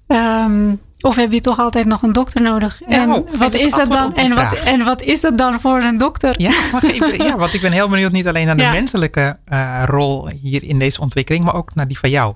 [0.08, 2.82] Um, of heb je toch altijd nog een dokter nodig?
[2.88, 4.16] Ja, en wat is dat dan?
[4.16, 6.42] En wat, en wat is dat dan voor een dokter?
[6.42, 8.72] Ja, ik, ja, want ik ben heel benieuwd niet alleen naar de ja.
[8.72, 12.36] menselijke uh, rol hier in deze ontwikkeling, maar ook naar die van jou.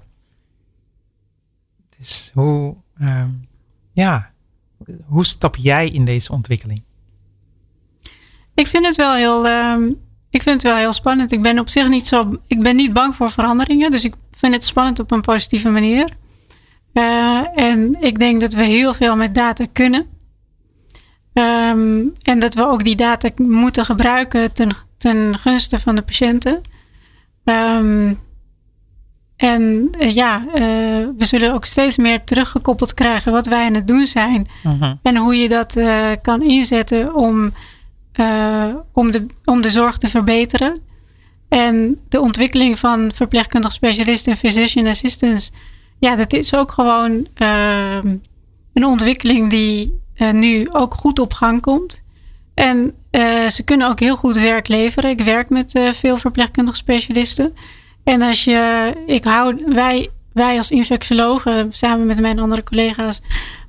[1.97, 3.41] Dus hoe, um,
[3.93, 4.31] ja,
[5.05, 6.83] hoe stap jij in deze ontwikkeling?
[8.53, 10.01] Ik vind het wel heel, um,
[10.35, 11.31] ik vind het wel heel spannend.
[11.31, 14.53] Ik ben op zich niet zo, ik ben niet bang voor veranderingen, dus ik vind
[14.53, 16.09] het spannend op een positieve manier.
[16.93, 20.05] Uh, en ik denk dat we heel veel met data kunnen.
[21.33, 26.61] Um, en dat we ook die data moeten gebruiken ten, ten gunste van de patiënten.
[27.43, 28.19] Um,
[29.35, 30.53] en uh, ja, uh,
[31.17, 34.47] we zullen ook steeds meer teruggekoppeld krijgen wat wij aan het doen zijn.
[34.65, 34.91] Uh-huh.
[35.01, 35.77] En hoe je dat
[36.21, 37.53] kan inzetten om
[38.17, 40.81] uh, om, de, om de zorg te verbeteren.
[41.49, 45.51] En de ontwikkeling van verpleegkundig specialisten en physician assistants.
[45.99, 47.97] Ja, dat is ook gewoon uh,
[48.73, 52.03] een ontwikkeling die, eh, nu ook goed op gang komt.
[52.53, 55.09] En eh, ze kunnen ook heel goed werk leveren.
[55.09, 57.53] Ik werk met eh, veel verpleegkundige specialisten.
[58.03, 63.21] En als je, ik hou, wij, wij als infectiologen, samen met mijn andere collega's,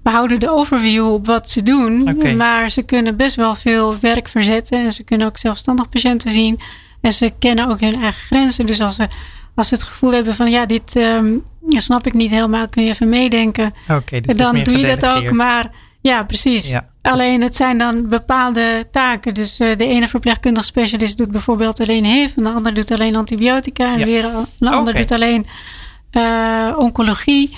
[0.06, 2.16] we houden de overview op wat ze doen.
[2.36, 4.84] Maar ze kunnen best wel veel werk verzetten.
[4.84, 6.60] En ze kunnen ook zelfstandig patiënten zien.
[7.00, 8.66] En ze kennen ook hun eigen grenzen.
[8.66, 9.08] Dus als ze,
[9.54, 11.34] als ze het gevoel hebben van ja, dit ehm,
[11.68, 13.74] snap ik niet helemaal, kun je even meedenken.
[13.88, 15.30] Oké, dus dan doe je dat ook.
[15.30, 16.68] Maar ja, precies.
[16.68, 16.88] Ja.
[17.02, 19.34] Alleen het zijn dan bepaalde taken.
[19.34, 22.36] Dus eh, de ene verpleegkundig specialist doet bijvoorbeeld alleen HIV.
[22.36, 23.92] En de ander doet alleen antibiotica.
[23.92, 24.04] En Ja.
[24.04, 24.24] weer
[24.58, 25.46] een ander doet alleen
[26.10, 27.56] eh, oncologie.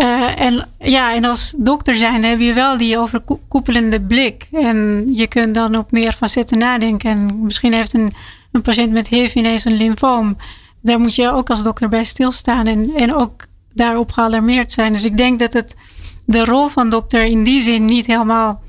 [0.00, 4.48] Eh, en ja, en als dokter zijn heb je wel die overkoepelende blik.
[4.52, 7.10] En je kunt dan op meer facetten nadenken.
[7.10, 8.12] En misschien heeft een,
[8.52, 10.36] een patiënt met HIV ineens een lymfoom.
[10.82, 12.66] Daar moet je ook als dokter bij stilstaan.
[12.66, 14.92] En, en ook daarop gealarmeerd zijn.
[14.92, 15.76] Dus ik denk dat het
[16.24, 18.62] de rol van dokter in die zin niet helemaal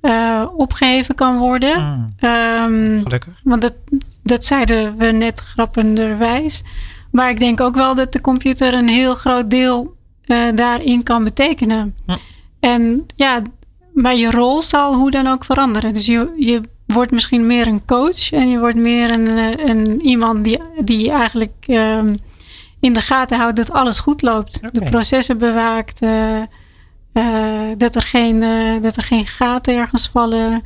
[0.00, 2.14] eh, opgeheven kan worden.
[2.20, 3.02] Mm,
[3.42, 3.74] want dat,
[4.22, 6.62] dat zeiden we net grappenderwijs.
[7.10, 9.95] Maar ik denk ook wel dat de computer een heel groot deel
[10.26, 11.96] eh, daarin kan betekenen.
[12.60, 13.42] En ja,
[13.94, 15.92] maar je rol zal hoe dan ook veranderen.
[15.92, 20.00] Dus je, je wordt misschien meer een coach en je wordt meer een, eh, een
[20.02, 22.16] iemand die, die eigenlijk ehm,
[22.80, 24.60] in de gaten houdt dat alles goed loopt.
[24.72, 26.02] De processen bewaakt.
[26.02, 26.42] eh,
[27.76, 28.44] dat, er geen,
[28.82, 30.62] dat er geen gaten ergens vallen.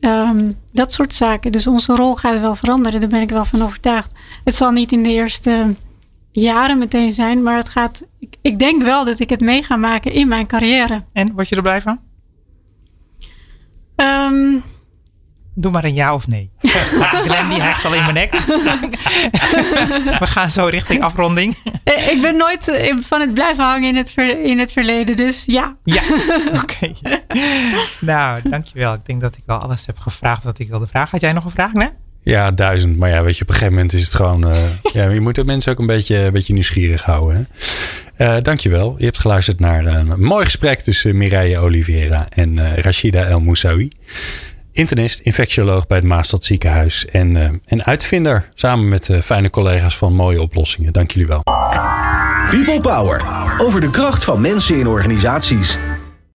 [0.00, 1.52] Ehm, dat soort zaken.
[1.52, 3.00] Dus onze rol gaat wel veranderen.
[3.00, 4.12] Daar ben ik wel van overtuigd.
[4.44, 5.74] Het zal niet in de eerste
[6.42, 7.42] jaren meteen zijn.
[7.42, 8.02] Maar het gaat.
[8.18, 11.04] Ik, ik denk wel dat ik het mee ga maken in mijn carrière.
[11.12, 12.00] En word je er blij van?
[13.96, 14.58] Ehm,
[15.56, 16.50] Doe maar een ja of nee.
[17.24, 18.30] Glenn die hijgt al in mijn nek.
[20.20, 21.56] We gaan zo richting afronding.
[21.84, 25.16] eh, ik ben nooit eh, van het blijven hangen in het, ver- in het verleden.
[25.16, 25.76] Dus ja.
[25.84, 26.02] Ja,
[26.62, 26.92] oké.
[28.00, 28.94] Nou, dankjewel.
[28.94, 31.10] Ik denk dat ik wel alles heb gevraagd wat ik wilde vragen.
[31.10, 31.88] Had jij nog een vraag, nee?
[32.24, 32.98] Ja, duizend.
[32.98, 34.48] Maar ja, weet je, op een gegeven moment is het gewoon...
[34.48, 34.56] eh,
[34.92, 37.36] ja, je moet de mensen ook een beetje, een beetje nieuwsgierig houden.
[37.36, 37.42] Hè?
[38.36, 38.94] Eh, dankjewel.
[38.98, 43.90] Je hebt geluisterd naar een mooi gesprek tussen Mireille Oliveira en eh, Rashida El Moussaoui.
[44.72, 48.48] Internist, infectioloog bij het Maastad Ziekenhuis en, eh, en uitvinder.
[48.54, 50.92] Samen met eh, fijne collega's van Mooie Oplossingen.
[50.92, 51.42] Dank jullie wel.
[52.50, 53.22] People Power.
[53.58, 55.78] Over de kracht van mensen in organisaties.